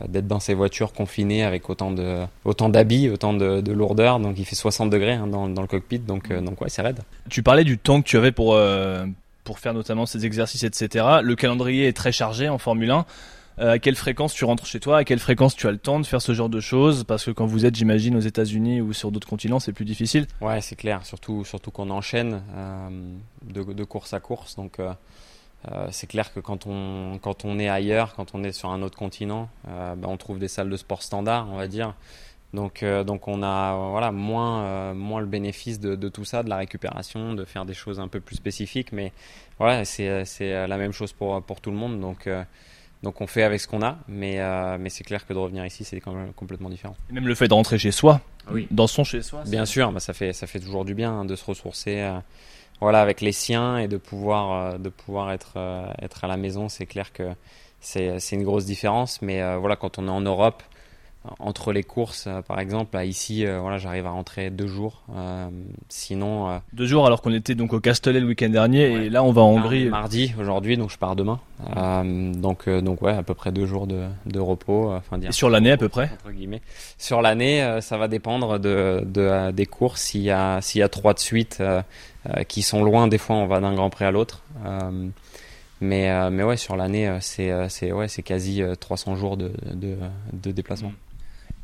d'être 0.08 0.26
dans 0.26 0.40
ces 0.40 0.54
voitures 0.54 0.92
confinées 0.92 1.44
avec 1.44 1.70
autant 1.70 1.90
de 1.90 2.20
autant 2.44 2.68
d'habits, 2.68 3.08
autant 3.08 3.32
de, 3.32 3.60
de 3.60 3.72
lourdeur, 3.72 4.18
donc 4.20 4.38
il 4.38 4.44
fait 4.44 4.56
60 4.56 4.90
degrés 4.90 5.12
hein, 5.12 5.26
dans, 5.26 5.48
dans 5.48 5.62
le 5.62 5.68
cockpit, 5.68 6.00
donc 6.00 6.30
euh, 6.30 6.40
donc 6.40 6.60
ouais 6.60 6.68
c'est 6.68 6.82
raide. 6.82 7.00
Tu 7.30 7.42
parlais 7.42 7.64
du 7.64 7.78
temps 7.78 8.02
que 8.02 8.06
tu 8.06 8.16
avais 8.16 8.32
pour, 8.32 8.54
euh, 8.54 9.06
pour 9.44 9.58
faire 9.58 9.74
notamment 9.74 10.06
ces 10.06 10.26
exercices, 10.26 10.64
etc. 10.64 11.06
Le 11.22 11.34
calendrier 11.36 11.86
est 11.86 11.96
très 11.96 12.12
chargé 12.12 12.48
en 12.48 12.58
Formule 12.58 12.90
1. 12.90 13.06
Euh, 13.60 13.72
à 13.72 13.78
quelle 13.78 13.94
fréquence 13.94 14.34
tu 14.34 14.44
rentres 14.44 14.66
chez 14.66 14.80
toi? 14.80 14.98
À 14.98 15.04
quelle 15.04 15.20
fréquence 15.20 15.54
tu 15.54 15.68
as 15.68 15.70
le 15.70 15.78
temps 15.78 16.00
de 16.00 16.06
faire 16.06 16.20
ce 16.20 16.34
genre 16.34 16.48
de 16.48 16.58
choses? 16.58 17.04
Parce 17.04 17.24
que 17.24 17.30
quand 17.30 17.46
vous 17.46 17.64
êtes, 17.66 17.76
j'imagine, 17.76 18.16
aux 18.16 18.20
États-Unis 18.20 18.80
ou 18.80 18.92
sur 18.92 19.12
d'autres 19.12 19.28
continents, 19.28 19.60
c'est 19.60 19.72
plus 19.72 19.84
difficile. 19.84 20.26
Ouais, 20.40 20.60
c'est 20.60 20.74
clair, 20.74 21.06
surtout, 21.06 21.44
surtout 21.44 21.70
qu'on 21.70 21.90
enchaîne 21.90 22.42
euh, 22.56 22.88
de, 23.44 23.62
de 23.62 23.84
course 23.84 24.12
à 24.12 24.18
course. 24.18 24.56
Donc, 24.56 24.80
euh, 25.72 25.88
c'est 25.90 26.06
clair 26.06 26.32
que 26.32 26.40
quand 26.40 26.66
on, 26.66 27.18
quand 27.22 27.44
on 27.44 27.58
est 27.58 27.68
ailleurs, 27.68 28.14
quand 28.14 28.34
on 28.34 28.44
est 28.44 28.52
sur 28.52 28.70
un 28.70 28.82
autre 28.82 28.96
continent, 28.98 29.48
euh, 29.68 29.94
ben, 29.94 30.08
on 30.08 30.16
trouve 30.16 30.38
des 30.38 30.48
salles 30.48 30.70
de 30.70 30.76
sport 30.76 31.02
standard, 31.02 31.48
on 31.50 31.56
va 31.56 31.68
dire. 31.68 31.94
Donc, 32.52 32.82
euh, 32.84 33.02
donc 33.02 33.26
on 33.26 33.42
a 33.42 33.74
voilà, 33.90 34.12
moins, 34.12 34.62
euh, 34.62 34.94
moins 34.94 35.20
le 35.20 35.26
bénéfice 35.26 35.80
de, 35.80 35.96
de 35.96 36.08
tout 36.08 36.24
ça, 36.24 36.42
de 36.44 36.48
la 36.48 36.56
récupération, 36.56 37.34
de 37.34 37.44
faire 37.44 37.64
des 37.64 37.74
choses 37.74 37.98
un 37.98 38.06
peu 38.08 38.20
plus 38.20 38.36
spécifiques. 38.36 38.92
Mais 38.92 39.12
voilà, 39.58 39.84
c'est 39.84 40.24
c'est 40.24 40.66
la 40.68 40.76
même 40.76 40.92
chose 40.92 41.12
pour, 41.12 41.42
pour 41.42 41.60
tout 41.60 41.70
le 41.72 41.76
monde. 41.76 42.00
Donc, 42.00 42.26
euh, 42.28 42.44
donc 43.02 43.20
on 43.20 43.26
fait 43.26 43.42
avec 43.42 43.60
ce 43.60 43.66
qu'on 43.66 43.82
a. 43.82 43.96
Mais, 44.06 44.38
euh, 44.38 44.76
mais 44.78 44.88
c'est 44.88 45.02
clair 45.02 45.26
que 45.26 45.32
de 45.32 45.38
revenir 45.38 45.66
ici, 45.66 45.82
c'est 45.84 46.00
quand 46.00 46.12
même 46.12 46.32
complètement 46.32 46.70
différent. 46.70 46.94
Et 47.10 47.12
même 47.14 47.26
le 47.26 47.34
fait 47.34 47.48
de 47.48 47.54
rentrer 47.54 47.76
chez 47.78 47.90
soi, 47.90 48.20
Oui. 48.52 48.68
dans 48.70 48.86
son 48.86 49.02
chez 49.02 49.22
soi. 49.22 49.42
Bien 49.46 49.64
sûr, 49.66 49.90
bah, 49.90 49.98
ça 50.00 50.12
fait 50.12 50.32
ça 50.32 50.46
fait 50.46 50.60
toujours 50.60 50.84
du 50.84 50.94
bien 50.94 51.10
hein, 51.10 51.24
de 51.24 51.34
se 51.34 51.44
ressourcer, 51.44 52.02
euh, 52.02 52.18
voilà, 52.80 53.00
avec 53.00 53.20
les 53.20 53.32
siens 53.32 53.78
et 53.78 53.88
de 53.88 53.96
pouvoir 53.96 54.74
euh, 54.74 54.78
de 54.78 54.88
pouvoir 54.88 55.32
être 55.32 55.54
euh, 55.56 55.86
être 56.02 56.24
à 56.24 56.28
la 56.28 56.36
maison. 56.36 56.68
C'est 56.68 56.86
clair 56.86 57.12
que 57.12 57.34
c'est 57.80 58.32
une 58.32 58.44
grosse 58.44 58.64
différence, 58.64 59.20
mais 59.20 59.42
euh, 59.42 59.58
voilà, 59.58 59.76
quand 59.76 59.98
on 59.98 60.06
est 60.08 60.10
en 60.10 60.22
Europe, 60.22 60.62
entre 61.38 61.72
les 61.72 61.82
courses, 61.82 62.26
euh, 62.26 62.42
par 62.42 62.60
exemple, 62.60 62.94
là, 62.94 63.04
ici, 63.04 63.46
euh, 63.46 63.58
voilà, 63.60 63.78
j'arrive 63.78 64.06
à 64.06 64.10
rentrer 64.10 64.50
deux 64.50 64.66
jours. 64.66 65.02
Euh, 65.16 65.48
sinon, 65.88 66.50
euh, 66.50 66.58
Deux 66.72 66.86
jours 66.86 67.06
alors 67.06 67.22
qu'on 67.22 67.32
était 67.32 67.54
donc 67.54 67.72
au 67.72 67.80
Castellet 67.80 68.20
le 68.20 68.26
week-end 68.26 68.50
dernier 68.50 68.88
Ouais. 68.94 69.06
et 69.06 69.10
là 69.10 69.22
on 69.24 69.32
va 69.32 69.42
en 69.42 69.52
Hongrie. 69.54 69.86
mardi 69.86 70.34
aujourd'hui, 70.38 70.76
donc 70.76 70.90
je 70.90 70.98
pars 70.98 71.16
demain. 71.16 71.40
Euh, 71.76 72.32
donc 72.34 72.68
euh, 72.68 72.80
donc 72.82 73.00
ouais, 73.02 73.12
à 73.12 73.22
peu 73.22 73.32
près 73.34 73.52
deux 73.52 73.64
jours 73.66 73.86
de 73.86 74.04
de 74.26 74.40
repos. 74.40 74.92
Enfin, 74.92 75.18
Et 75.20 75.32
sur 75.32 75.48
l'année 75.48 75.70
à 75.70 75.76
peu 75.76 75.88
près 75.88 76.10
entre 76.12 76.30
guillemets. 76.32 76.60
Sur 76.98 77.22
l'année, 77.22 77.62
euh, 77.62 77.80
ça 77.80 77.96
va 77.96 78.08
dépendre 78.08 78.58
de, 78.58 79.02
de 79.06 79.50
des 79.52 79.66
courses. 79.66 80.02
S'il 80.02 80.22
y 80.22 80.30
a 80.30 80.60
s'il 80.60 80.80
y 80.80 80.82
a 80.82 80.88
trois 80.88 81.14
de 81.14 81.18
suite 81.20 81.62
qui 82.48 82.62
sont 82.62 82.82
loin, 82.84 83.06
des 83.08 83.18
fois 83.18 83.36
on 83.36 83.46
va 83.46 83.60
d'un 83.60 83.74
Grand 83.74 83.90
Prix 83.90 84.04
à 84.04 84.10
l'autre. 84.10 84.42
Euh, 84.66 85.08
mais 85.80 86.10
euh, 86.10 86.30
mais 86.30 86.42
ouais, 86.42 86.56
sur 86.56 86.76
l'année, 86.76 87.18
c'est 87.20 87.52
c'est 87.68 87.92
ouais, 87.92 88.08
c'est 88.08 88.22
quasi 88.22 88.62
euh, 88.62 88.74
300 88.74 89.16
jours 89.16 89.36
de 89.36 89.52
de, 89.72 89.96
de 90.32 90.50
déplacement. 90.50 90.92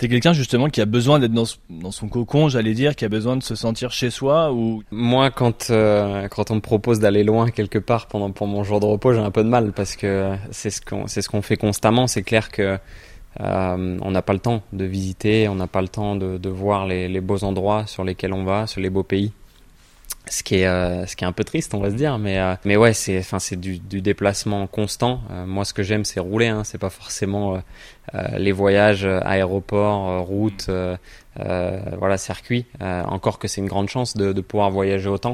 T'es 0.00 0.08
quelqu'un 0.08 0.32
justement 0.32 0.70
qui 0.70 0.80
a 0.80 0.86
besoin 0.86 1.18
d'être 1.18 1.34
dans, 1.34 1.90
son 1.90 2.08
cocon, 2.08 2.48
j'allais 2.48 2.72
dire, 2.72 2.96
qui 2.96 3.04
a 3.04 3.10
besoin 3.10 3.36
de 3.36 3.42
se 3.42 3.54
sentir 3.54 3.90
chez 3.90 4.08
soi 4.08 4.50
ou? 4.50 4.82
Moi, 4.90 5.30
quand 5.30 5.68
euh, 5.68 6.26
quand 6.28 6.50
on 6.50 6.54
me 6.54 6.60
propose 6.62 7.00
d'aller 7.00 7.22
loin 7.22 7.50
quelque 7.50 7.78
part 7.78 8.06
pendant 8.06 8.30
pour 8.30 8.46
mon 8.46 8.64
jour 8.64 8.80
de 8.80 8.86
repos, 8.86 9.12
j'ai 9.12 9.20
un 9.20 9.30
peu 9.30 9.44
de 9.44 9.50
mal 9.50 9.72
parce 9.72 9.96
que 9.96 10.32
c'est 10.52 10.70
ce 10.70 10.80
qu'on 10.80 11.06
c'est 11.06 11.20
ce 11.20 11.28
qu'on 11.28 11.42
fait 11.42 11.58
constamment. 11.58 12.06
C'est 12.06 12.22
clair 12.22 12.50
que 12.50 12.78
euh, 13.40 13.98
on 14.00 14.10
n'a 14.10 14.22
pas 14.22 14.32
le 14.32 14.38
temps 14.38 14.62
de 14.72 14.86
visiter, 14.86 15.48
on 15.48 15.56
n'a 15.56 15.66
pas 15.66 15.82
le 15.82 15.88
temps 15.88 16.16
de, 16.16 16.48
voir 16.48 16.86
les 16.86 17.20
beaux 17.20 17.44
endroits 17.44 17.86
sur 17.86 18.02
lesquels 18.02 18.32
on 18.32 18.44
va, 18.44 18.66
sur 18.66 18.80
les 18.80 18.88
beaux 18.88 19.02
pays. 19.02 19.32
Ce 20.26 20.42
qui 20.44 20.56
est 20.56 20.66
euh, 20.66 21.06
ce 21.06 21.16
qui 21.16 21.24
est 21.24 21.26
un 21.26 21.32
peu 21.32 21.44
triste, 21.44 21.74
on 21.74 21.80
va 21.80 21.90
se 21.90 21.96
dire, 21.96 22.18
mais 22.18 22.38
euh, 22.38 22.54
mais 22.64 22.76
ouais, 22.76 22.92
c'est 22.92 23.18
enfin 23.18 23.38
c'est 23.38 23.58
du, 23.58 23.78
du 23.78 24.00
déplacement 24.00 24.66
constant. 24.68 25.22
Euh, 25.30 25.44
moi, 25.46 25.64
ce 25.64 25.72
que 25.72 25.82
j'aime, 25.82 26.04
c'est 26.04 26.20
rouler. 26.20 26.46
Hein, 26.46 26.62
c'est 26.62 26.78
pas 26.78 26.90
forcément 26.90 27.54
euh, 27.54 27.58
euh, 28.14 28.38
les 28.38 28.52
voyages 28.52 29.04
euh, 29.04 29.18
aéroport, 29.24 30.24
route, 30.24 30.70
voilà 31.36 32.18
circuit. 32.18 32.66
Encore 32.80 33.38
que 33.38 33.48
c'est 33.48 33.60
une 33.60 33.66
grande 33.66 33.88
chance 33.88 34.16
de, 34.16 34.32
de 34.32 34.40
pouvoir 34.40 34.70
voyager 34.70 35.08
autant. 35.08 35.32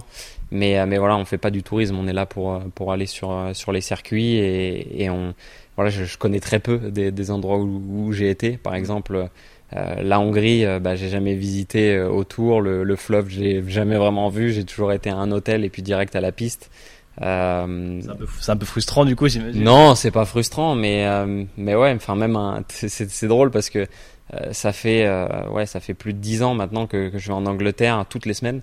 Mais 0.50 0.86
mais 0.86 0.98
voilà, 0.98 1.16
on 1.16 1.24
fait 1.24 1.36
pas 1.36 1.50
du 1.50 1.62
tourisme. 1.62 1.96
On 1.98 2.06
est 2.06 2.12
là 2.14 2.24
pour 2.24 2.60
pour 2.74 2.92
aller 2.92 3.06
sur 3.06 3.50
sur 3.54 3.72
les 3.72 3.80
circuits 3.82 4.36
et, 4.36 5.02
et 5.02 5.10
on 5.10 5.34
voilà, 5.74 5.90
je, 5.90 6.04
je 6.04 6.16
connais 6.16 6.40
très 6.40 6.58
peu 6.58 6.78
des, 6.78 7.10
des 7.10 7.30
endroits 7.30 7.58
où, 7.58 7.82
où 7.90 8.12
j'ai 8.12 8.30
été. 8.30 8.56
Par 8.56 8.74
exemple, 8.74 9.28
euh, 9.74 9.96
la 10.02 10.20
Hongrie, 10.20 10.64
euh, 10.64 10.78
bah, 10.78 10.94
j'ai 10.96 11.08
jamais 11.08 11.34
visité 11.34 11.94
euh, 11.96 12.08
autour. 12.08 12.60
Le, 12.60 12.84
le 12.84 12.96
fleuve, 12.96 13.28
j'ai 13.28 13.62
jamais 13.68 13.96
vraiment 13.96 14.28
vu. 14.28 14.52
J'ai 14.52 14.64
toujours 14.64 14.92
été 14.92 15.10
à 15.10 15.16
un 15.16 15.30
hôtel 15.32 15.64
et 15.64 15.70
puis 15.70 15.82
direct 15.82 16.14
à 16.14 16.20
la 16.20 16.32
piste. 16.32 16.70
Euh, 17.22 17.98
c'est 18.02 18.10
un, 18.10 18.14
peu- 18.14 18.26
c'est 18.40 18.52
un 18.52 18.56
peu 18.58 18.66
frustrant 18.66 19.04
du 19.06 19.16
coup 19.16 19.26
j'imagine. 19.26 19.62
non, 19.64 19.94
c'est 19.94 20.10
pas 20.10 20.26
frustrant, 20.26 20.74
mais 20.74 21.06
euh, 21.06 21.44
mais 21.56 21.74
ouais, 21.74 21.94
enfin 21.96 22.14
même 22.14 22.36
un- 22.36 22.62
c'est 22.68 23.26
drôle 23.26 23.50
parce 23.50 23.70
que 23.70 23.86
euh, 24.34 24.52
ça 24.52 24.72
fait 24.72 25.06
euh, 25.06 25.26
ouais 25.48 25.64
ça 25.64 25.80
fait 25.80 25.94
plus 25.94 26.12
de 26.12 26.18
dix 26.18 26.42
ans 26.42 26.52
maintenant 26.54 26.86
que, 26.86 27.08
que 27.08 27.16
je 27.18 27.28
vais 27.28 27.32
en 27.32 27.46
Angleterre 27.46 28.04
toutes 28.10 28.26
les 28.26 28.34
semaines 28.34 28.60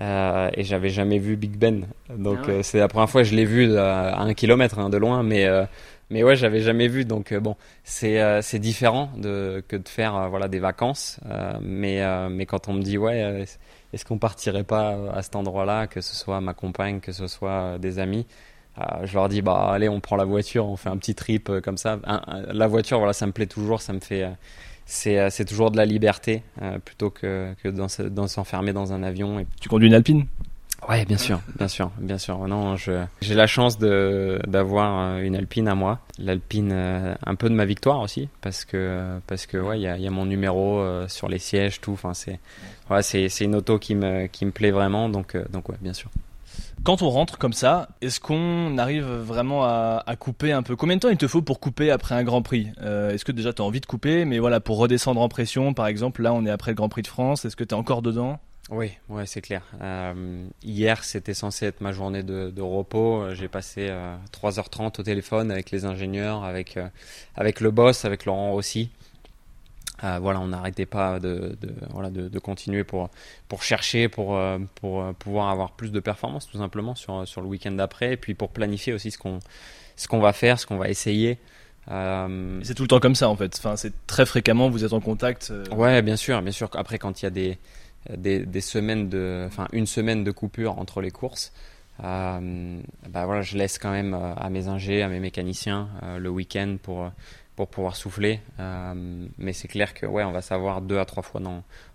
euh, 0.00 0.50
et 0.54 0.64
j'avais 0.64 0.90
jamais 0.90 1.18
vu 1.18 1.36
Big 1.36 1.56
Ben. 1.56 1.86
Donc 2.14 2.40
Ah 2.44 2.48
ouais. 2.48 2.54
euh, 2.58 2.62
c'est 2.62 2.78
la 2.78 2.88
première 2.88 3.08
fois 3.08 3.22
que 3.22 3.28
je 3.28 3.34
l'ai 3.34 3.46
vu 3.46 3.76
à, 3.78 4.10
à 4.16 4.20
un 4.22 4.34
kilomètre 4.34 4.78
hein, 4.78 4.90
de 4.90 4.96
loin, 4.98 5.22
mais 5.22 5.46
euh, 5.46 5.64
mais 6.10 6.22
ouais 6.22 6.36
j'avais 6.36 6.60
jamais 6.60 6.88
vu. 6.88 7.04
Donc 7.04 7.32
euh, 7.32 7.40
bon 7.40 7.56
c'est 7.84 8.20
euh, 8.20 8.42
c'est 8.42 8.58
différent 8.58 9.10
de 9.16 9.62
que 9.68 9.76
de 9.76 9.88
faire 9.88 10.16
euh, 10.16 10.28
voilà 10.28 10.48
des 10.48 10.58
vacances, 10.58 11.20
mais 11.60 12.02
mais 12.30 12.46
quand 12.46 12.68
on 12.68 12.74
me 12.74 12.82
dit 12.82 12.98
ouais 12.98 13.44
est-ce 13.92 14.04
qu'on 14.04 14.18
partirait 14.18 14.64
pas 14.64 14.96
à 15.12 15.22
cet 15.22 15.36
endroit-là, 15.36 15.86
que 15.86 16.00
ce 16.00 16.14
soit 16.14 16.40
ma 16.40 16.54
compagne, 16.54 17.00
que 17.00 17.12
ce 17.12 17.26
soit 17.26 17.78
des 17.78 17.98
amis. 17.98 18.26
Je 19.02 19.12
leur 19.14 19.28
dis 19.28 19.42
bah 19.42 19.70
allez 19.72 19.88
on 19.88 20.00
prend 20.00 20.14
la 20.14 20.24
voiture 20.24 20.66
on 20.66 20.76
fait 20.76 20.88
un 20.88 20.96
petit 20.96 21.16
trip 21.16 21.50
comme 21.64 21.76
ça 21.76 21.98
la 22.52 22.66
voiture 22.68 22.98
voilà 22.98 23.12
ça 23.12 23.26
me 23.26 23.32
plaît 23.32 23.46
toujours 23.46 23.82
ça 23.82 23.92
me 23.92 23.98
fait 23.98 24.28
c'est 24.86 25.44
toujours 25.44 25.72
de 25.72 25.76
la 25.76 25.84
liberté 25.84 26.44
plutôt 26.84 27.10
que 27.10 27.54
que 27.60 28.28
s'enfermer 28.28 28.72
dans 28.72 28.92
un 28.92 29.02
avion 29.02 29.44
Tu 29.60 29.68
conduis 29.68 29.88
une 29.88 29.94
Alpine? 29.94 30.26
Ouais 30.88 31.04
bien 31.04 31.16
sûr 31.18 31.40
bien 31.58 31.68
sûr 31.68 31.90
bien 31.98 32.18
sûr. 32.18 32.38
Non 32.46 32.76
j'ai 32.76 33.34
la 33.34 33.46
chance 33.46 33.78
de 33.78 34.40
d'avoir 34.46 35.00
euh, 35.00 35.22
une 35.22 35.36
Alpine 35.36 35.68
à 35.68 35.74
moi. 35.74 36.00
l'Alpine 36.18 36.70
euh, 36.72 37.14
un 37.24 37.34
peu 37.34 37.48
de 37.48 37.54
ma 37.54 37.64
victoire 37.64 38.00
aussi 38.00 38.28
parce 38.40 38.64
que 38.64 39.18
parce 39.26 39.46
que 39.46 39.56
ouais 39.56 39.78
il 39.78 39.82
y 39.82 40.06
a 40.06 40.10
mon 40.10 40.26
numéro 40.26 40.80
euh, 40.80 41.08
sur 41.08 41.28
les 41.28 41.38
sièges 41.38 41.80
tout. 41.80 41.92
Enfin 41.92 42.14
c'est 42.14 42.38
ouais 42.90 43.02
c'est 43.02 43.44
une 43.44 43.54
auto 43.54 43.78
qui 43.78 43.94
me 43.94 44.26
qui 44.26 44.44
me 44.46 44.50
plaît 44.50 44.70
vraiment. 44.70 45.08
Donc 45.08 45.36
donc 45.50 45.68
ouais 45.68 45.78
bien 45.80 45.94
sûr. 45.94 46.10
Quand 46.84 47.02
on 47.02 47.10
rentre 47.10 47.38
comme 47.38 47.52
ça, 47.52 47.88
est-ce 48.00 48.20
qu'on 48.20 48.78
arrive 48.78 49.04
vraiment 49.04 49.64
à, 49.64 50.02
à 50.06 50.16
couper 50.16 50.52
un 50.52 50.62
peu? 50.62 50.76
Combien 50.76 50.94
de 50.96 51.00
temps 51.00 51.08
il 51.08 51.16
te 51.16 51.26
faut 51.26 51.42
pour 51.42 51.58
couper 51.58 51.90
après 51.90 52.14
un 52.14 52.22
Grand 52.22 52.40
Prix? 52.40 52.68
Est-ce 52.80 53.24
que 53.24 53.32
déjà 53.32 53.52
tu 53.52 53.62
as 53.62 53.64
envie 53.64 53.80
de 53.80 53.86
couper? 53.86 54.24
Mais 54.24 54.38
voilà, 54.38 54.60
pour 54.60 54.78
redescendre 54.78 55.20
en 55.20 55.28
pression, 55.28 55.74
par 55.74 55.88
exemple, 55.88 56.22
là 56.22 56.32
on 56.32 56.46
est 56.46 56.50
après 56.50 56.70
le 56.70 56.76
Grand 56.76 56.88
Prix 56.88 57.02
de 57.02 57.08
France, 57.08 57.44
est-ce 57.44 57.56
que 57.56 57.64
tu 57.64 57.74
es 57.74 57.78
encore 57.78 58.00
dedans? 58.00 58.38
Oui, 58.70 58.92
ouais, 59.08 59.24
c'est 59.24 59.40
clair. 59.40 59.62
Euh, 59.80 60.46
hier, 60.62 61.02
c'était 61.02 61.32
censé 61.32 61.64
être 61.66 61.80
ma 61.80 61.92
journée 61.92 62.22
de, 62.22 62.50
de 62.50 62.60
repos. 62.62 63.22
Euh, 63.22 63.34
J'ai 63.34 63.48
passé 63.48 63.88
euh, 63.88 64.14
3h30 64.30 65.00
au 65.00 65.02
téléphone 65.02 65.50
avec 65.50 65.70
les 65.70 65.86
ingénieurs, 65.86 66.44
avec, 66.44 66.76
euh, 66.76 66.86
avec 67.34 67.60
le 67.60 67.70
boss, 67.70 68.04
avec 68.04 68.26
Laurent. 68.26 68.58
Euh, 70.04 70.18
voilà, 70.20 70.40
on 70.40 70.48
n'arrêtait 70.48 70.86
pas 70.86 71.18
de, 71.18 71.56
de, 71.60 71.74
voilà, 71.90 72.10
de, 72.10 72.28
de 72.28 72.38
continuer 72.38 72.84
pour, 72.84 73.08
pour 73.48 73.62
chercher, 73.62 74.08
pour, 74.08 74.38
pour 74.76 75.14
pouvoir 75.14 75.48
avoir 75.48 75.72
plus 75.72 75.90
de 75.90 75.98
performance, 75.98 76.46
tout 76.46 76.58
simplement, 76.58 76.94
sur, 76.94 77.26
sur 77.26 77.40
le 77.40 77.48
week-end 77.48 77.72
d'après, 77.72 78.12
et 78.12 78.16
puis 78.16 78.34
pour 78.34 78.50
planifier 78.50 78.92
aussi 78.92 79.10
ce 79.10 79.18
qu'on 79.18 79.38
ce 79.96 80.06
qu'on 80.06 80.20
va 80.20 80.32
faire, 80.32 80.60
ce 80.60 80.66
qu'on 80.66 80.76
va 80.76 80.88
essayer. 80.88 81.38
C'est 81.88 82.74
tout 82.76 82.82
le 82.82 82.88
temps 82.88 83.00
comme 83.00 83.16
ça 83.16 83.28
en 83.28 83.34
fait. 83.34 83.56
Enfin, 83.58 83.74
c'est 83.74 84.06
très 84.06 84.26
fréquemment, 84.26 84.68
vous 84.68 84.84
êtes 84.84 84.92
en 84.92 85.00
contact. 85.00 85.52
Ouais, 85.74 86.00
bien 86.02 86.14
sûr, 86.16 86.40
bien 86.42 86.52
sûr. 86.52 86.68
Après, 86.74 86.98
quand 86.98 87.20
il 87.20 87.24
y 87.24 87.26
a 87.26 87.30
des, 87.30 87.58
des, 88.16 88.60
semaines 88.60 89.08
de, 89.08 89.44
enfin, 89.46 89.68
une 89.72 89.86
semaine 89.86 90.24
de 90.24 90.30
coupure 90.30 90.78
entre 90.78 91.00
les 91.00 91.10
courses, 91.10 91.52
euh, 92.04 92.80
bah 93.08 93.26
voilà, 93.26 93.42
je 93.42 93.56
laisse 93.56 93.78
quand 93.78 93.90
même 93.90 94.14
euh, 94.14 94.34
à 94.36 94.50
mes 94.50 94.68
ingés, 94.68 95.02
à 95.02 95.08
mes 95.08 95.18
mécaniciens 95.18 95.88
euh, 96.02 96.18
le 96.18 96.28
week-end 96.28 96.76
pour 96.82 97.10
pour 97.56 97.66
pouvoir 97.66 97.96
souffler. 97.96 98.40
Mais 99.36 99.52
c'est 99.52 99.66
clair 99.66 99.92
que 99.92 100.06
ouais, 100.06 100.22
on 100.22 100.30
va 100.30 100.42
savoir 100.42 100.80
deux 100.80 101.00
à 101.00 101.04
trois 101.04 101.24
fois 101.24 101.40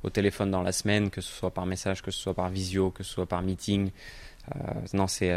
au 0.04 0.10
téléphone 0.10 0.52
dans 0.52 0.62
la 0.62 0.74
semaine, 0.74 1.10
que 1.10 1.22
ce 1.22 1.32
soit 1.32 1.52
par 1.52 1.66
message, 1.66 2.02
que 2.02 2.12
ce 2.12 2.20
soit 2.20 2.34
par 2.34 2.50
visio, 2.50 2.92
que 2.92 3.02
ce 3.02 3.14
soit 3.14 3.26
par 3.26 3.42
meeting. 3.42 3.92
Non, 4.94 5.08
c'est 5.08 5.32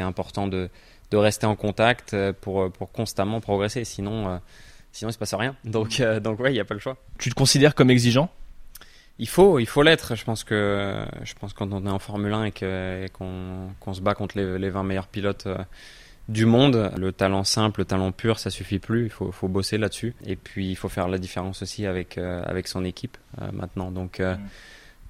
important 0.00 0.46
de 0.46 0.68
de 1.10 1.16
rester 1.16 1.46
en 1.46 1.56
contact 1.56 2.14
pour 2.42 2.70
pour 2.70 2.92
constamment 2.92 3.40
progresser. 3.40 3.86
Sinon 3.86 4.42
sinon 4.92 5.08
il 5.08 5.14
se 5.14 5.18
passe 5.18 5.32
rien. 5.32 5.56
Donc 5.64 6.02
donc 6.20 6.38
ouais, 6.40 6.52
il 6.52 6.56
y 6.56 6.60
a 6.60 6.66
pas 6.66 6.74
le 6.74 6.80
choix. 6.80 6.98
Tu 7.18 7.30
te 7.30 7.34
considères 7.34 7.74
comme 7.74 7.88
exigeant? 7.88 8.28
Il 9.22 9.28
faut, 9.28 9.60
il 9.60 9.66
faut 9.66 9.84
l'être. 9.84 10.16
Je 10.16 10.24
pense 10.24 10.42
que, 10.42 11.04
je 11.22 11.32
pense 11.34 11.52
quand 11.52 11.72
on 11.72 11.86
est 11.86 11.90
en 11.90 12.00
Formule 12.00 12.32
1 12.32 12.44
et 12.46 13.08
qu'on 13.12 13.94
se 13.94 14.00
bat 14.00 14.14
contre 14.14 14.36
les, 14.36 14.58
les 14.58 14.68
20 14.68 14.82
meilleurs 14.82 15.06
pilotes 15.06 15.46
du 16.28 16.44
monde. 16.44 16.90
Le 16.96 17.12
talent 17.12 17.44
simple, 17.44 17.80
le 17.80 17.84
talent 17.84 18.10
pur, 18.10 18.40
ça 18.40 18.50
suffit 18.50 18.80
plus. 18.80 19.04
Il 19.04 19.10
faut, 19.10 19.48
bosser 19.48 19.78
là-dessus. 19.78 20.14
Et 20.26 20.34
puis, 20.34 20.70
il 20.70 20.74
faut 20.74 20.88
faire 20.88 21.06
la 21.06 21.18
différence 21.18 21.62
aussi 21.62 21.86
avec, 21.86 22.18
euh, 22.18 22.42
avec 22.44 22.66
son 22.66 22.84
équipe 22.84 23.16
euh, 23.40 23.52
maintenant. 23.52 23.92
Donc, 23.92 24.18
euh, 24.18 24.34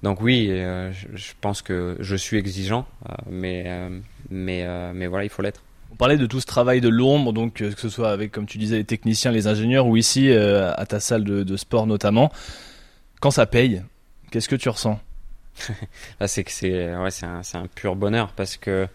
donc 0.03 0.21
oui, 0.21 0.47
je, 0.49 1.31
pense 1.41 1.63
que 1.63 1.97
je 1.99 2.15
suis 2.15 2.37
exigeant, 2.37 2.85
mais, 3.25 3.89
mais, 4.29 4.93
mais 4.93 5.07
voilà, 5.07 5.23
il 5.23 5.29
faut 5.29 5.41
l'être. 5.41 5.63
On 5.91 5.95
parlait 5.95 6.17
de 6.17 6.25
tout 6.25 6.41
ce 6.41 6.45
travail 6.45 6.81
de 6.81 6.89
l'ombre, 6.89 7.31
donc 7.31 7.53
que 7.53 7.71
ce 7.71 7.87
soit 7.87 8.11
avec, 8.11 8.31
comme 8.31 8.45
tu 8.45 8.57
disais, 8.57 8.75
les 8.75 8.83
techniciens, 8.83 9.31
les 9.31 9.47
ingénieurs, 9.47 9.87
ou 9.87 9.95
ici 9.95 10.29
à 10.29 10.85
ta 10.85 10.99
salle 10.99 11.23
de 11.23 11.55
sport 11.55 11.87
notamment. 11.87 12.33
Quand 13.21 13.31
ça 13.31 13.45
paye, 13.45 13.81
qu'est-ce 14.33 14.49
que 14.49 14.55
tu 14.55 14.69
ressens? 14.69 14.99
C'est 16.25 16.43
que 16.43 16.49
c'est 16.51 16.95
ouais, 16.95 17.09
un, 17.21 17.41
un 17.53 17.67
pur 17.67 17.95
bonheur 17.95 18.33
parce 18.33 18.57
que 18.57 18.87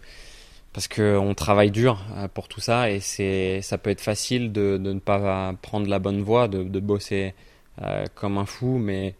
parce 0.73 0.89
qu'on 0.89 1.33
travaille 1.33 1.71
dur 1.71 2.03
euh, 2.17 2.27
pour 2.27 2.49
tout 2.49 2.59
ça 2.59 2.91
et 2.91 2.99
c'est 2.99 3.61
ça 3.61 3.77
peut 3.77 3.89
être 3.89 4.01
facile 4.01 4.51
de, 4.51 4.77
de, 4.77 4.93
ne 4.93 4.99
pas 4.99 5.53
prendre 5.61 5.87
la 5.87 5.97
bonne 5.99 6.21
voie, 6.21 6.47
de, 6.49 6.63
de 6.63 6.79
bosser 6.81 7.33
euh, 7.81 8.05
comme 8.15 8.37
un 8.37 8.45
fou, 8.45 8.77
mais 8.77 9.15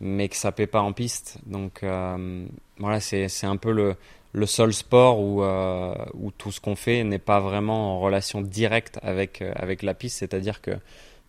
mais 0.00 0.28
que 0.28 0.36
ça 0.36 0.52
paie 0.52 0.68
pas 0.68 0.80
en 0.80 0.92
piste. 0.92 1.38
Donc 1.46 1.82
euh, 1.82 2.46
voilà, 2.78 3.00
c'est 3.00 3.26
un 3.44 3.56
peu 3.56 3.72
le 3.72 3.96
le 4.32 4.46
seul 4.46 4.72
sport 4.72 5.18
où 5.18 5.42
où 5.42 6.30
tout 6.38 6.52
ce 6.52 6.60
qu'on 6.60 6.76
fait 6.76 7.02
n'est 7.02 7.18
pas 7.18 7.40
vraiment 7.40 7.96
en 7.96 8.00
relation 8.00 8.40
directe 8.40 9.00
avec 9.02 9.42
avec 9.56 9.82
la 9.82 9.94
piste, 9.94 10.18
c'est-à-dire 10.18 10.60
que 10.60 10.78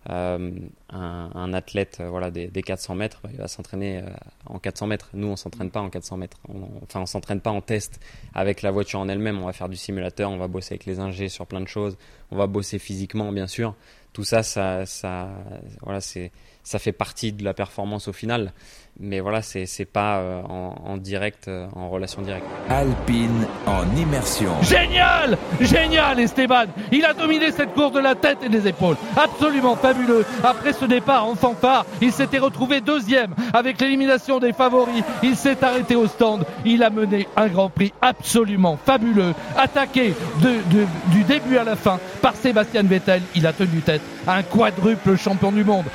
euh, 0.09 0.51
un, 0.89 1.53
athlète 1.53 1.97
euh, 1.99 2.09
voilà 2.09 2.31
des, 2.31 2.47
des 2.47 2.61
400 2.61 2.95
mètres 2.95 3.19
bah, 3.23 3.29
il 3.33 3.39
va 3.39 3.49
s'entraîner 3.49 3.97
euh, 3.97 4.09
en 4.45 4.57
400 4.57 4.87
mètres. 4.87 5.09
Nous 5.13 5.27
on 5.27 5.35
s'entraîne 5.35 5.69
pas 5.69 5.81
en 5.81 5.89
400 5.89 6.17
mètres. 6.17 6.37
On, 6.47 6.67
enfin 6.83 7.01
on 7.01 7.05
s'entraîne 7.05 7.41
pas 7.41 7.51
en 7.51 7.61
test 7.61 7.99
avec 8.33 8.61
la 8.61 8.71
voiture 8.71 8.99
en 8.99 9.09
elle-même. 9.09 9.41
On 9.41 9.45
va 9.45 9.53
faire 9.53 9.69
du 9.69 9.75
simulateur 9.75 10.31
on 10.31 10.37
va 10.37 10.47
bosser 10.47 10.73
avec 10.75 10.85
les 10.85 10.99
ingés 10.99 11.29
sur 11.29 11.45
plein 11.45 11.61
de 11.61 11.67
choses. 11.67 11.97
On 12.31 12.37
va 12.37 12.47
bosser 12.47 12.79
physiquement 12.79 13.31
bien 13.31 13.47
sûr. 13.47 13.75
Tout 14.13 14.23
ça 14.23 14.43
ça 14.43 14.85
ça 14.85 15.29
voilà 15.81 15.99
c'est 15.99 16.31
ça 16.67 16.79
fait 16.79 16.91
partie 16.91 17.31
de 17.31 17.45
la 17.45 17.53
performance 17.53 18.09
au 18.09 18.13
final 18.13 18.51
mais 18.99 19.19
voilà, 19.19 19.41
c'est 19.41 19.65
c'est 19.65 19.85
pas 19.85 20.17
euh, 20.17 20.41
en, 20.41 20.75
en, 20.85 20.97
direct, 20.97 21.47
euh, 21.47 21.67
en 21.75 21.89
relation 21.89 22.21
directe. 22.21 22.45
Alpine 22.69 23.45
en 23.67 23.83
immersion. 23.95 24.51
Génial, 24.63 25.37
génial, 25.61 26.19
Esteban. 26.19 26.65
Il 26.91 27.05
a 27.05 27.13
dominé 27.13 27.51
cette 27.51 27.73
course 27.73 27.91
de 27.91 27.99
la 27.99 28.15
tête 28.15 28.39
et 28.43 28.49
des 28.49 28.67
épaules. 28.67 28.97
Absolument 29.15 29.75
fabuleux. 29.75 30.25
Après 30.43 30.73
ce 30.73 30.85
départ 30.85 31.27
en 31.27 31.35
fanfare, 31.35 31.85
il 32.01 32.11
s'était 32.11 32.39
retrouvé 32.39 32.81
deuxième 32.81 33.35
avec 33.53 33.79
l'élimination 33.79 34.39
des 34.39 34.53
favoris. 34.53 35.03
Il 35.21 35.35
s'est 35.35 35.63
arrêté 35.63 35.95
au 35.95 36.07
stand. 36.07 36.45
Il 36.65 36.81
a 36.81 36.89
mené 36.89 37.27
un 37.35 37.47
Grand 37.47 37.69
Prix 37.69 37.93
absolument 38.01 38.77
fabuleux, 38.83 39.33
attaqué 39.55 40.13
de, 40.41 40.75
de, 40.75 40.85
du 41.11 41.23
début 41.23 41.57
à 41.57 41.63
la 41.63 41.75
fin 41.75 41.99
par 42.21 42.35
Sébastien 42.35 42.83
Vettel. 42.83 43.21
Il 43.35 43.45
a 43.45 43.53
tenu 43.53 43.81
tête 43.81 44.01
à 44.25 44.35
un 44.37 44.43
quadruple 44.43 45.17
champion 45.17 45.51
du 45.51 45.63
monde. 45.63 45.85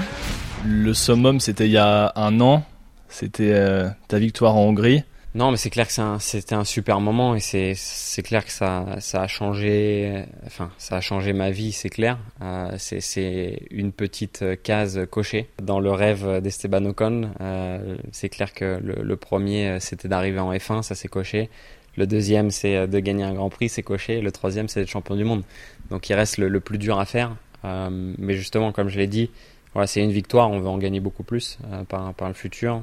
Le 0.65 0.95
summum, 0.95 1.41
c'était 1.41 1.67
il 1.67 1.73
y 1.73 1.79
a 1.79 2.13
un 2.17 2.41
an 2.41 2.65
c'était 3.13 3.53
euh, 3.53 3.89
ta 4.09 4.19
victoire 4.19 4.57
en 4.57 4.69
Hongrie. 4.69 5.05
Non, 5.35 5.51
mais 5.51 5.57
c'est 5.57 5.71
clair 5.71 5.87
que 5.87 5.93
c'était 6.19 6.55
un, 6.55 6.61
un, 6.61 6.65
super 6.65 7.01
moment 7.01 7.35
et 7.35 7.41
c'est 7.41 8.23
clair 8.23 8.45
que 8.45 8.51
ça, 8.53 8.85
a 9.15 9.27
changé, 9.27 10.25
enfin, 10.47 10.71
ça 10.77 10.97
a 10.97 11.01
changé 11.01 11.33
ma 11.33 11.51
vie, 11.51 11.73
c'est 11.73 11.89
clair. 11.89 12.19
Euh, 12.43 12.75
c'est 12.79 13.63
une 13.71 13.93
petite 13.93 14.45
case 14.63 15.07
cochée 15.11 15.49
dans 15.63 15.81
le 15.81 15.91
rêve 15.91 16.41
d'Esteban 16.43 16.85
Ocon. 16.85 17.31
Euh, 17.41 17.97
c'est 18.13 18.29
clair 18.29 18.53
que 18.53 18.79
le, 18.83 19.17
premier, 19.17 19.79
c'était 19.81 20.09
d'arriver 20.09 20.41
en 20.41 20.53
F1, 20.53 20.83
ça 20.83 20.95
s'est 20.95 21.09
coché. 21.09 21.49
Le 21.97 22.07
deuxième, 22.07 22.51
c'est 22.51 22.87
de 22.87 22.99
gagner 22.99 23.25
un 23.25 23.33
Grand 23.35 23.51
Prix, 23.51 23.71
c'est 23.71 23.83
coché. 23.83 24.21
Le 24.21 24.33
troisième, 24.33 24.69
c'est 24.69 24.81
d'être 24.81 24.91
champion 24.91 25.17
du 25.17 25.25
monde. 25.25 25.45
Donc, 25.91 26.09
il 26.11 26.15
reste 26.15 26.39
le, 26.39 26.61
plus 26.61 26.79
dur 26.79 26.99
à 26.99 27.07
faire. 27.07 27.37
Euh, 27.65 27.89
mais 27.91 28.35
justement, 28.35 28.73
comme 28.73 28.89
je 28.89 28.99
l'ai 28.99 29.07
dit, 29.07 29.31
voilà, 29.75 29.87
c'est 29.87 30.03
une 30.03 30.13
victoire, 30.13 30.51
on 30.51 30.61
veut 30.61 30.69
en 30.69 30.79
gagner 30.79 31.01
beaucoup 31.01 31.23
plus 31.23 31.59
euh, 31.71 31.85
par, 31.85 32.13
par 32.15 32.29
le 32.29 32.35
futur. 32.35 32.83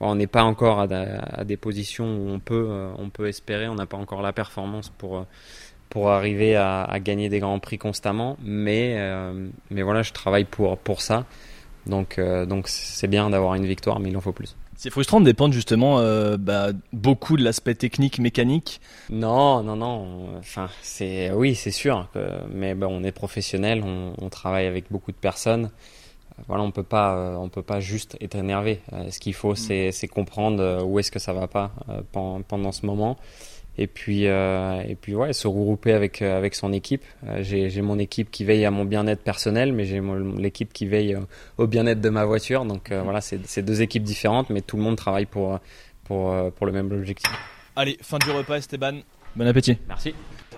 On 0.00 0.14
n'est 0.14 0.28
pas 0.28 0.44
encore 0.44 0.78
à, 0.78 0.84
à, 0.84 1.44
des 1.44 1.56
positions 1.56 2.06
où 2.06 2.28
on 2.30 2.38
peut, 2.38 2.68
euh, 2.70 2.90
on 2.98 3.10
peut 3.10 3.26
espérer, 3.26 3.68
on 3.68 3.74
n'a 3.74 3.86
pas 3.86 3.96
encore 3.96 4.22
la 4.22 4.32
performance 4.32 4.90
pour, 4.90 5.18
euh, 5.18 5.22
pour 5.90 6.10
arriver 6.10 6.54
à, 6.54 6.98
gagner 7.00 7.28
des 7.28 7.40
grands 7.40 7.58
prix 7.58 7.78
constamment, 7.78 8.36
mais, 8.42 8.94
euh, 8.98 9.48
mais 9.70 9.82
voilà, 9.82 10.02
je 10.02 10.12
travaille 10.12 10.44
pour, 10.44 10.78
pour 10.78 11.02
ça. 11.02 11.24
Donc 11.86 12.20
donc 12.20 12.68
c'est 12.68 13.06
bien 13.06 13.30
d'avoir 13.30 13.54
une 13.54 13.64
victoire, 13.64 13.98
mais 13.98 14.10
il 14.10 14.16
en 14.16 14.20
faut 14.20 14.32
plus. 14.32 14.54
C'est 14.78 14.90
frustrant 14.90 15.18
de 15.18 15.24
dépendre 15.24 15.52
justement 15.52 15.98
euh, 15.98 16.36
bah, 16.36 16.68
beaucoup 16.92 17.36
de 17.36 17.42
l'aspect 17.42 17.74
technique, 17.74 18.20
mécanique. 18.20 18.80
Non, 19.10 19.64
non, 19.64 19.74
non. 19.74 20.36
Enfin, 20.38 20.70
c'est 20.82 21.32
oui, 21.32 21.56
c'est 21.56 21.72
sûr. 21.72 22.06
Que, 22.14 22.20
mais 22.48 22.76
bon, 22.76 22.86
on 22.86 23.02
est 23.02 23.10
professionnel, 23.10 23.82
on, 23.84 24.12
on, 24.24 24.28
travaille 24.28 24.66
avec 24.66 24.84
beaucoup 24.88 25.10
de 25.10 25.16
personnes. 25.16 25.72
Voilà, 26.46 26.62
on 26.62 26.70
peut 26.70 26.84
pas, 26.84 27.16
euh, 27.16 27.34
on 27.34 27.48
peut 27.48 27.64
pas 27.64 27.80
juste 27.80 28.16
être 28.20 28.36
énervé. 28.36 28.80
Euh, 28.92 29.10
ce 29.10 29.18
qu'il 29.18 29.34
faut, 29.34 29.54
mm. 29.54 29.90
c'est 29.90 30.08
comprendre 30.08 30.84
où 30.84 31.00
est-ce 31.00 31.10
que 31.10 31.18
ça 31.18 31.32
va 31.32 31.48
pas 31.48 31.72
pendant, 32.12 32.42
pendant 32.42 32.70
ce 32.70 32.86
moment 32.86 33.18
et 33.78 33.86
puis 33.86 34.26
euh, 34.26 34.82
et 34.86 34.96
puis 34.96 35.14
ouais 35.14 35.32
se 35.32 35.46
regrouper 35.46 35.92
avec 35.92 36.20
euh, 36.20 36.36
avec 36.36 36.56
son 36.56 36.72
équipe. 36.72 37.04
Euh, 37.26 37.38
j'ai 37.42 37.70
j'ai 37.70 37.80
mon 37.80 37.98
équipe 37.98 38.30
qui 38.30 38.44
veille 38.44 38.64
à 38.64 38.72
mon 38.72 38.84
bien-être 38.84 39.22
personnel 39.22 39.72
mais 39.72 39.84
j'ai 39.84 40.02
l'équipe 40.36 40.72
qui 40.72 40.86
veille 40.86 41.16
au 41.56 41.66
bien-être 41.68 42.00
de 42.00 42.08
ma 42.08 42.24
voiture. 42.24 42.64
Donc 42.64 42.90
euh, 42.90 43.02
voilà 43.02 43.20
c'est 43.20 43.46
c'est 43.46 43.62
deux 43.62 43.80
équipes 43.80 44.02
différentes 44.02 44.50
mais 44.50 44.60
tout 44.60 44.76
le 44.76 44.82
monde 44.82 44.96
travaille 44.96 45.26
pour 45.26 45.60
pour 46.04 46.34
pour 46.52 46.66
le 46.66 46.72
même 46.72 46.90
objectif. 46.90 47.30
Allez 47.76 47.96
fin 48.02 48.18
du 48.18 48.30
repas 48.30 48.56
Esteban. 48.56 48.98
Bon 49.36 49.46
appétit. 49.46 49.78
Merci. 49.86 50.12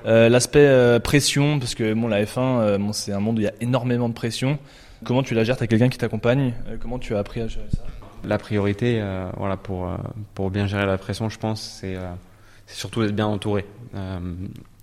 L'aspect 0.07 0.99
pression 1.05 1.59
parce 1.59 1.75
que 1.75 1.93
bon 1.93 2.09
la 2.09 2.25
F1 2.25 2.79
bon 2.79 2.95
c'est 2.95 3.13
un 3.13 3.21
monde 3.21 3.37
où 3.37 3.41
il 3.43 3.45
y 3.45 3.49
a 3.49 3.55
énormément 3.61 4.09
de 4.09 4.15
pression. 4.15 4.59
Comment 5.05 5.23
tu 5.23 5.35
la 5.35 5.45
gères? 5.45 5.59
T'as 5.59 5.67
quelqu'un 5.67 5.91
qui 5.91 5.99
t'accompagne? 5.99 6.55
Comment 6.81 6.99
tu 6.99 7.15
as 7.15 7.19
appris 7.19 7.43
à 7.43 7.49
gérer 7.49 7.69
ça? 7.71 7.85
La 8.25 8.39
priorité 8.39 9.03
voilà 9.37 9.59
pour 9.59 9.91
pour 10.33 10.51
bien 10.51 10.67
gérer 10.67 10.87
la 10.87 10.97
pression 10.97 11.29
je 11.29 11.39
pense 11.39 11.61
c'est 11.61 11.97
c'est 12.71 12.79
surtout 12.79 13.03
d'être 13.03 13.17
bien 13.17 13.27
entouré. 13.27 13.67
Euh, 13.97 14.21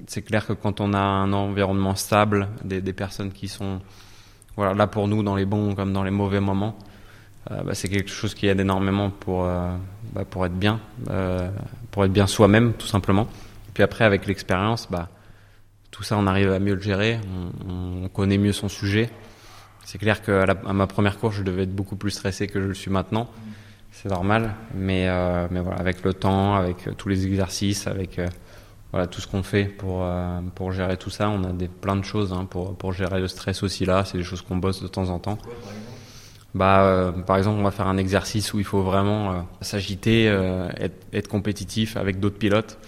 c'est 0.08 0.22
clair 0.22 0.46
que 0.46 0.52
quand 0.52 0.82
on 0.82 0.94
a 0.94 1.00
un 1.00 1.32
environnement 1.32 1.96
stable, 1.96 2.50
des, 2.66 2.82
personnes 2.94 3.32
qui 3.32 3.48
sont 3.48 3.80
là 4.58 4.88
pour 4.88 5.08
nous 5.08 5.24
dans 5.24 5.36
les 5.36 5.46
bons 5.46 5.74
comme 5.74 5.94
dans 5.94 6.04
les 6.04 6.12
mauvais 6.12 6.42
moments, 6.42 6.78
euh, 7.50 7.64
bah, 7.64 7.74
c'est 7.74 7.88
quelque 7.88 8.12
chose 8.12 8.34
qui 8.34 8.48
aide 8.48 8.60
énormément 8.60 9.10
pour, 9.10 9.46
euh, 9.46 9.74
bah, 10.12 10.26
pour 10.30 10.46
être 10.46 10.54
bien, 10.54 10.82
pour 11.92 12.04
être 12.04 12.12
bien 12.12 12.28
soi-même 12.28 12.74
tout 12.74 12.88
simplement. 12.88 13.28
Et 13.70 13.72
puis 13.74 13.84
après 13.84 14.04
avec 14.04 14.28
l'expérience, 14.28 14.90
bah, 14.92 15.08
tout 15.90 16.04
ça 16.04 16.18
on 16.18 16.28
arrive 16.28 16.52
à 16.52 16.60
mieux 16.60 16.76
le 16.76 16.82
gérer, 16.82 17.22
on, 17.66 18.04
on 18.04 18.10
connaît 18.10 18.38
mieux 18.38 18.54
son 18.54 18.68
sujet. 18.68 19.10
C'est 19.86 19.98
clair 19.98 20.22
qu'à 20.22 20.46
ma 20.74 20.88
première 20.88 21.18
course, 21.18 21.38
je 21.38 21.44
devais 21.44 21.64
être 21.64 21.74
beaucoup 21.74 21.96
plus 21.96 22.12
stressé 22.12 22.48
que 22.48 22.60
je 22.60 22.68
le 22.68 22.74
suis 22.74 22.92
maintenant 22.92 23.30
c'est 24.02 24.10
normal. 24.10 24.54
Mais, 24.76 25.08
euh, 25.08 25.48
mais 25.50 25.60
voilà, 25.60 25.80
avec 25.80 26.04
le 26.04 26.14
temps, 26.14 26.56
avec 26.56 26.88
euh, 26.88 26.92
tous 26.96 27.10
les 27.10 27.26
exercices, 27.26 27.88
avec 27.88 28.20
euh, 28.20 28.28
voilà, 28.92 29.08
tout 29.08 29.22
ce 29.22 29.28
qu'on 29.28 29.44
fait 29.44 29.66
pour, 29.66 30.02
euh, 30.04 30.40
pour 30.54 30.72
gérer 30.72 30.98
tout 30.98 31.10
ça, 31.10 31.30
on 31.30 31.44
a 31.44 31.52
des, 31.52 31.68
plein 31.68 31.96
de 31.96 32.06
choses 32.06 32.32
hein, 32.32 32.46
pour, 32.46 32.76
pour 32.76 32.94
gérer 32.94 33.20
le 33.20 33.28
stress 33.28 33.64
aussi 33.64 33.86
là. 33.86 34.06
C'est 34.06 34.18
des 34.18 34.24
choses 34.24 34.42
qu'on 34.42 34.58
bosse 34.58 34.82
de 34.84 34.88
temps 34.88 35.10
en 35.10 35.20
temps. 35.20 35.38
Quoi, 35.38 35.54
par 35.54 35.74
exemple? 35.74 35.84
Bah, 36.54 37.14
par 37.26 37.38
exemple, 37.38 37.60
on 37.60 37.64
va 37.64 37.72
faire 37.72 37.88
un 37.88 37.98
exercice 37.98 38.54
où 38.54 38.60
il 38.60 38.66
faut 38.66 38.82
vraiment 38.82 39.46
s'agiter, 39.62 40.26
être, 40.78 40.96
être, 41.14 41.28
compétitif 41.28 41.98
avec 41.98 42.20
d'autres 42.20 42.38
pilotes. 42.38 42.80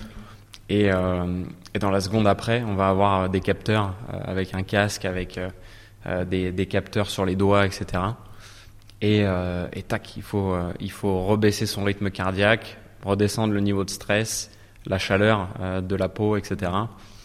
Et, 0.69 0.86
et, 0.86 1.80
dans 1.80 1.91
la 1.91 2.00
seconde 2.00 2.26
après, 2.26 2.63
on 2.63 2.76
va 2.76 2.89
avoir 2.89 3.30
des 3.30 3.41
capteurs 3.41 3.93
avec 4.24 4.56
un 4.56 4.63
casque, 4.63 5.06
avec 5.06 5.39
des, 6.28 6.52
des 6.52 6.65
capteurs 6.65 7.10
sur 7.12 7.26
les 7.26 7.36
doigts, 7.36 7.65
etc. 7.65 8.02
Et, 9.01 9.21
euh, 9.23 9.67
et 9.73 9.83
tac, 9.83 10.17
il 10.17 10.23
faut, 10.23 10.53
euh, 10.53 10.73
il 10.79 10.91
faut 10.91 11.25
rebaisser 11.25 11.65
son 11.65 11.83
rythme 11.83 12.09
cardiaque, 12.09 12.77
redescendre 13.03 13.53
le 13.53 13.62
niveau 13.62 13.85
de 13.85 13.89
stress, 13.89 14.51
la 14.85 14.97
chaleur 14.97 15.49
euh, 15.62 15.81
de 15.81 15.95
la 15.95 16.09
peau, 16.09 16.35
etc. 16.35 16.71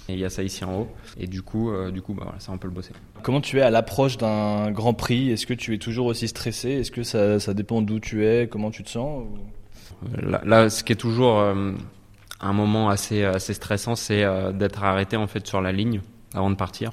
Et 0.08 0.12
il 0.12 0.18
y 0.18 0.24
a 0.24 0.30
ça 0.30 0.42
ici 0.42 0.64
en 0.64 0.74
haut. 0.74 0.88
Et 1.18 1.26
du 1.26 1.42
coup, 1.42 1.72
du 1.90 2.02
coup 2.02 2.12
bah 2.12 2.24
voilà, 2.24 2.38
ça, 2.38 2.52
on 2.52 2.58
peut 2.58 2.68
le 2.68 2.74
bosser. 2.74 2.92
Comment 3.22 3.40
tu 3.40 3.58
es 3.58 3.62
à 3.62 3.70
l'approche 3.70 4.18
d'un 4.18 4.70
grand 4.70 4.92
prix? 4.92 5.30
Est-ce 5.30 5.46
que 5.46 5.54
tu 5.54 5.74
es 5.74 5.78
toujours 5.78 6.06
aussi 6.06 6.28
stressé? 6.28 6.72
Est-ce 6.72 6.90
que 6.90 7.02
ça, 7.02 7.40
ça 7.40 7.54
dépend 7.54 7.80
d'où 7.80 8.00
tu 8.00 8.26
es? 8.26 8.46
Comment 8.46 8.70
tu 8.70 8.82
te 8.84 8.90
sens? 8.90 9.24
Là, 10.20 10.42
là, 10.44 10.68
ce 10.68 10.84
qui 10.84 10.92
est 10.92 10.96
toujours 10.96 11.40
un 11.40 12.52
moment 12.52 12.90
assez, 12.90 13.24
assez 13.24 13.54
stressant, 13.54 13.94
c'est 13.94 14.26
d'être 14.52 14.84
arrêté 14.84 15.16
en 15.16 15.26
fait 15.26 15.46
sur 15.46 15.62
la 15.62 15.72
ligne 15.72 16.02
avant 16.34 16.50
de 16.50 16.56
partir. 16.56 16.92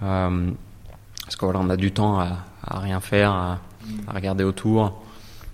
Parce 0.00 1.36
que 1.38 1.44
voilà, 1.44 1.60
on 1.60 1.70
a 1.70 1.76
du 1.76 1.92
temps 1.92 2.18
à, 2.18 2.38
à 2.64 2.80
rien 2.80 2.98
faire, 2.98 3.30
à, 3.30 3.60
à 4.06 4.12
regarder 4.12 4.44
autour. 4.44 5.02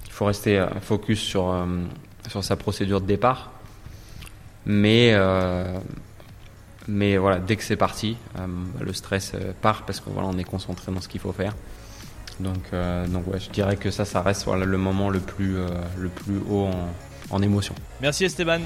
Il 0.07 0.13
faut 0.13 0.25
rester 0.27 0.59
euh, 0.59 0.69
focus 0.81 1.21
sur, 1.21 1.51
euh, 1.51 1.67
sur 2.29 2.43
sa 2.43 2.57
procédure 2.57 3.01
de 3.01 3.07
départ. 3.07 3.53
Mais, 4.65 5.11
euh, 5.13 5.79
mais 6.89 7.17
voilà, 7.17 7.39
dès 7.39 7.57
que 7.57 7.63
c'est 7.63 7.77
parti, 7.77 8.17
le 8.81 8.93
stress 8.93 9.33
part 9.63 9.85
parce 9.85 10.01
qu'on 10.01 10.11
voilà, 10.11 10.37
est 10.39 10.45
concentré 10.45 10.91
dans 10.91 11.01
ce 11.01 11.09
qu'il 11.09 11.21
faut 11.21 11.33
faire. 11.33 11.55
Donc, 12.41 12.73
donc 13.09 13.29
ouais, 13.29 13.39
je 13.39 13.49
dirais 13.51 13.77
que 13.77 13.91
ça, 13.91 14.05
ça 14.05 14.23
reste 14.23 14.47
le 14.47 14.77
moment 14.77 15.09
le 15.09 15.21
plus, 15.21 15.57
le 15.97 16.09
plus 16.09 16.39
haut 16.51 16.67
en, 16.67 16.89
en 17.31 17.43
émotion. 17.43 17.77
Merci 18.01 18.25
Esteban. 18.25 18.59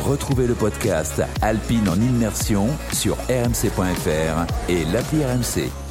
Retrouvez 0.00 0.46
le 0.46 0.54
podcast 0.54 1.22
Alpine 1.40 1.88
en 1.88 1.96
immersion 1.96 2.68
sur 2.92 3.16
rmc.fr 3.28 4.46
et 4.68 4.84
l'appli 4.84 5.24
RMC 5.24 5.87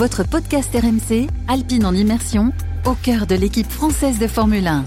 votre 0.00 0.22
podcast 0.26 0.74
RMC, 0.74 1.26
Alpine 1.46 1.84
en 1.84 1.92
immersion, 1.92 2.54
au 2.86 2.94
cœur 2.94 3.26
de 3.26 3.34
l'équipe 3.34 3.70
française 3.70 4.18
de 4.18 4.26
Formule 4.28 4.66
1. 4.66 4.86